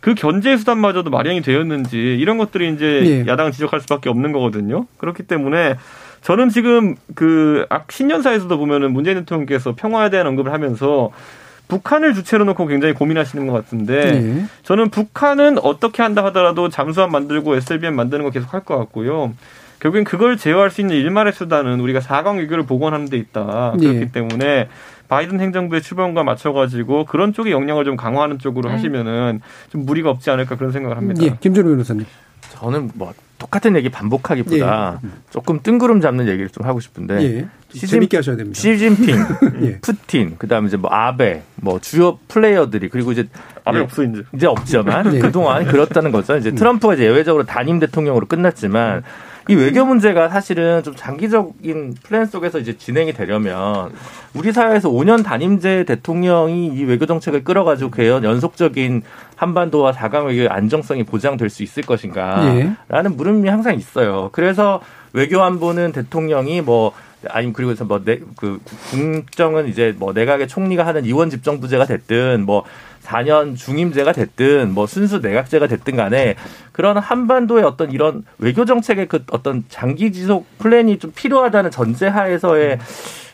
[0.00, 3.26] 그 견제 수단마저도 마련이 되었는지 이런 것들이 이제 예.
[3.26, 4.86] 야당은 지적할 수밖에 없는 거거든요.
[4.98, 5.76] 그렇기 때문에
[6.24, 11.10] 저는 지금 그 신년사에서도 보면은 문재인 대통령께서 평화에 대한 언급을 하면서
[11.68, 14.44] 북한을 주체로 놓고 굉장히 고민하시는 것 같은데 네.
[14.62, 19.34] 저는 북한은 어떻게 한다 하더라도 잠수함 만들고 SLBM 만드는 거 계속 할 것 같고요.
[19.80, 23.74] 결국엔 그걸 제어할 수 있는 일말의 수단은 우리가 사강 외교를 복원하는 데 있다.
[23.78, 23.86] 네.
[23.86, 24.68] 그렇기 때문에
[25.08, 28.76] 바이든 행정부의 출범과 맞춰가지고 그런 쪽의 역량을 좀 강화하는 쪽으로 네.
[28.76, 31.22] 하시면은 좀 무리가 없지 않을까 그런 생각을 합니다.
[31.22, 32.06] 예, 김준호 변호사님.
[32.52, 35.08] 저는 뭐 똑같은 얘기 반복하기보다 예.
[35.30, 37.48] 조금 뜬구름 잡는 얘기를 좀 하고 싶은데 예.
[37.72, 38.58] 시진, 재밌게 하셔야 됩니다.
[38.58, 39.16] 시진핑,
[39.62, 39.78] 예.
[39.80, 43.28] 푸틴, 그다음에 이제 뭐 아베, 뭐 주요 플레이어들이 그리고 이제
[43.64, 45.18] 아베 없어 이제 이제 없지만 예.
[45.18, 46.36] 그동안 그렇다는 거죠.
[46.36, 49.02] 이제 트럼프가 이제 예외적으로 단임 대통령으로 끝났지만
[49.48, 53.92] 이 외교 문제가 사실은 좀 장기적인 플랜 속에서 이제 진행이 되려면
[54.32, 59.02] 우리 사회에서 5년 단임제 대통령이 이 외교 정책을 끌어가지고 과연 연속적인
[59.36, 63.08] 한반도와 사강 외교의 안정성이 보장될 수 있을 것인가라는 예.
[63.08, 64.30] 물음이 항상 있어요.
[64.32, 64.80] 그래서
[65.12, 66.92] 외교 안보는 대통령이 뭐
[67.30, 72.64] 아니면 그리고 해서 뭐그 국정은 이제 뭐 내각의 총리가 하는 이원 집정부제가 됐든 뭐
[73.04, 76.34] 4년 중임제가 됐든 뭐 순수 내각제가 됐든 간에
[76.72, 82.78] 그런 한반도의 어떤 이런 외교 정책의 그 어떤 장기 지속 플랜이 좀 필요하다는 전제 하에서의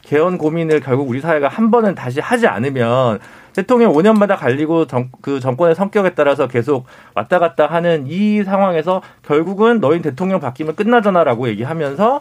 [0.03, 3.21] 개헌 고민을 결국 우리 사회가 한 번은 다시 하지 않으면
[3.53, 9.81] 대통령 5년마다 갈리고 정, 그 정권의 성격에 따라서 계속 왔다 갔다 하는 이 상황에서 결국은
[9.81, 12.21] 너희 대통령 바뀌면 끝나잖아라고 얘기하면서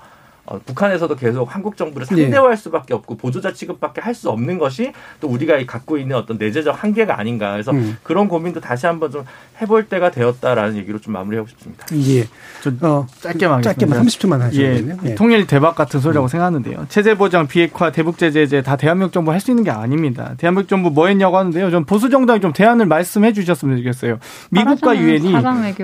[0.50, 2.24] 어, 북한에서도 계속 한국 정부를 네.
[2.24, 4.92] 상대화할 수밖에 없고 보조자 취급밖에 할 수 없는 것이
[5.22, 7.52] 또 우리가 갖고 있는 어떤 내재적 한계가 아닌가.
[7.54, 7.96] 그래서 음.
[8.04, 9.24] 그런 고민도 다시 한번 좀
[9.62, 11.86] 해볼 때가 되었다라는 얘기로 좀 마무리하고 싶습니다.
[11.94, 12.28] 예.
[12.62, 15.12] 좀 어, 짧게만 짧게만 30초만 하시면 예.
[15.12, 15.16] 예.
[15.16, 16.28] 통일 대박 같은 소리라고 음.
[16.28, 16.88] 생각하는데요.
[16.90, 20.34] 체제 보장, 비핵화, 대북 제재 이제 다 대한민국 정부 할 수 있는 게 아닙니다.
[20.38, 21.72] 대한민국 정부 뭐 했냐고 하는데요.
[21.72, 24.18] 좀 보수 정당이 좀 대안을 말씀해 주셨으면 좋겠어요.
[24.50, 25.34] 미국과 유엔이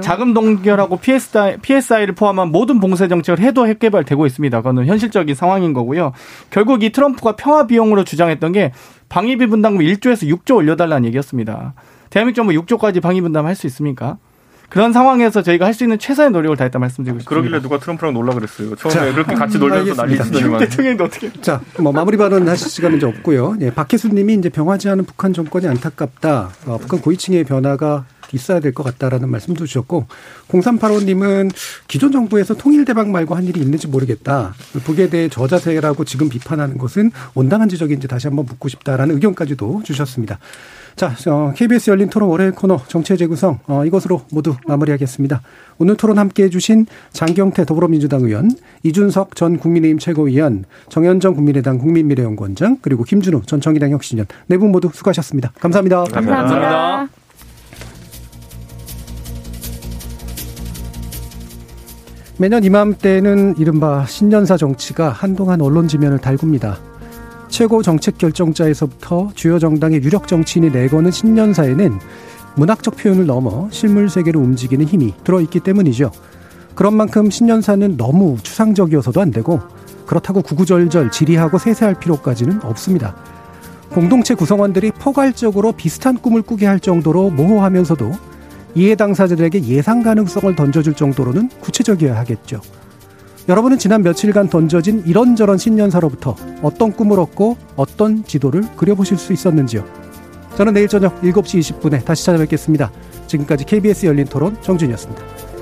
[0.01, 4.54] 자금 동결하고 PSI, PSI를 포함한 모든 봉쇄 정책을 해도 핵 개발되고 있습니다.
[4.59, 6.11] 그거는 현실적인 상황인 거고요.
[6.49, 8.71] 결국 이 트럼프가 평화 비용으로 주장했던 게
[9.09, 11.73] 방위비 분담금 1조에서 6조 올려달라는 얘기였습니다.
[12.09, 14.17] 대한민국 정부 6조까지 방위 분담 할 수 있습니까?
[14.67, 17.29] 그런 상황에서 저희가 할 수 있는 최선의 노력을 다했다 말씀드리고 싶습니다.
[17.29, 18.75] 그러길래 누가 트럼프랑 놀라 그랬어요.
[18.75, 20.59] 처음에 자, 그렇게 같이 놀려서 난리치더니만.
[20.59, 21.31] 대통령도 어떻게?
[21.41, 23.57] 자, 뭐 마무리 발언 하실 시간은 이제 없고요.
[23.61, 26.49] 예, 박혜수님이 이제 병하지 않은 북한 정권이 안타깝다.
[26.65, 30.05] 어, 북한 고위층의 변화가 있어야 될 것 같다라는 말씀도 주셨고
[30.49, 31.51] 0385님은
[31.87, 34.53] 기존 정부에서 통일 대박 말고 한 일이 있는지 모르겠다.
[34.83, 40.39] 북에 대해 저자세라고 지금 비판하는 것은 온당한 지적인지 다시 한번 묻고 싶다라는 의견까지도 주셨습니다.
[40.95, 45.41] 자, 어, KBS 열린 토론 월요일 코너 정치의 재구성 어, 이것으로 모두 마무리하겠습니다.
[45.77, 48.49] 오늘 토론 함께해 주신 장경태 더불어민주당 의원,
[48.83, 54.89] 이준석 전 국민의힘 최고위원, 정현정 국민의당 국민미래연구원장 그리고 김준우 전 정의당 혁신위원 네 분 모두
[54.93, 55.51] 수고하셨습니다.
[55.59, 56.05] 감사합니다.
[56.05, 56.37] 감사합니다.
[56.37, 57.14] 감사합니다.
[62.37, 66.77] 매년 이맘때는 이른바 신년사 정치가 한동안 언론 지면을 달굽니다.
[67.47, 71.97] 최고 정책 결정자에서부터 주요 정당의 유력 정치인이 내거는 신년사에는
[72.57, 76.11] 문학적 표현을 넘어 실물 세계로 움직이는 힘이 들어있기 때문이죠.
[76.73, 79.61] 그런 만큼 신년사는 너무 추상적이어서도 안 되고
[80.05, 83.15] 그렇다고 구구절절 지리하고 세세할 필요까지는 없습니다.
[83.91, 88.34] 공동체 구성원들이 포괄적으로 비슷한 꿈을 꾸게 할 정도로 모호하면서도
[88.75, 92.61] 이해 당사자들에게 예상 가능성을 던져줄 정도로는 구체적이어야 하겠죠.
[93.47, 99.85] 여러분은 지난 며칠간 던져진 이런저런 신년사로부터 어떤 꿈을 얻고 어떤 지도를 그려보실 수 있었는지요?
[100.55, 102.91] 저는 내일 저녁 7시 20분에 다시 찾아뵙겠습니다.
[103.27, 105.54] 지금까지 KBS 열린 토론 정준이었습니다.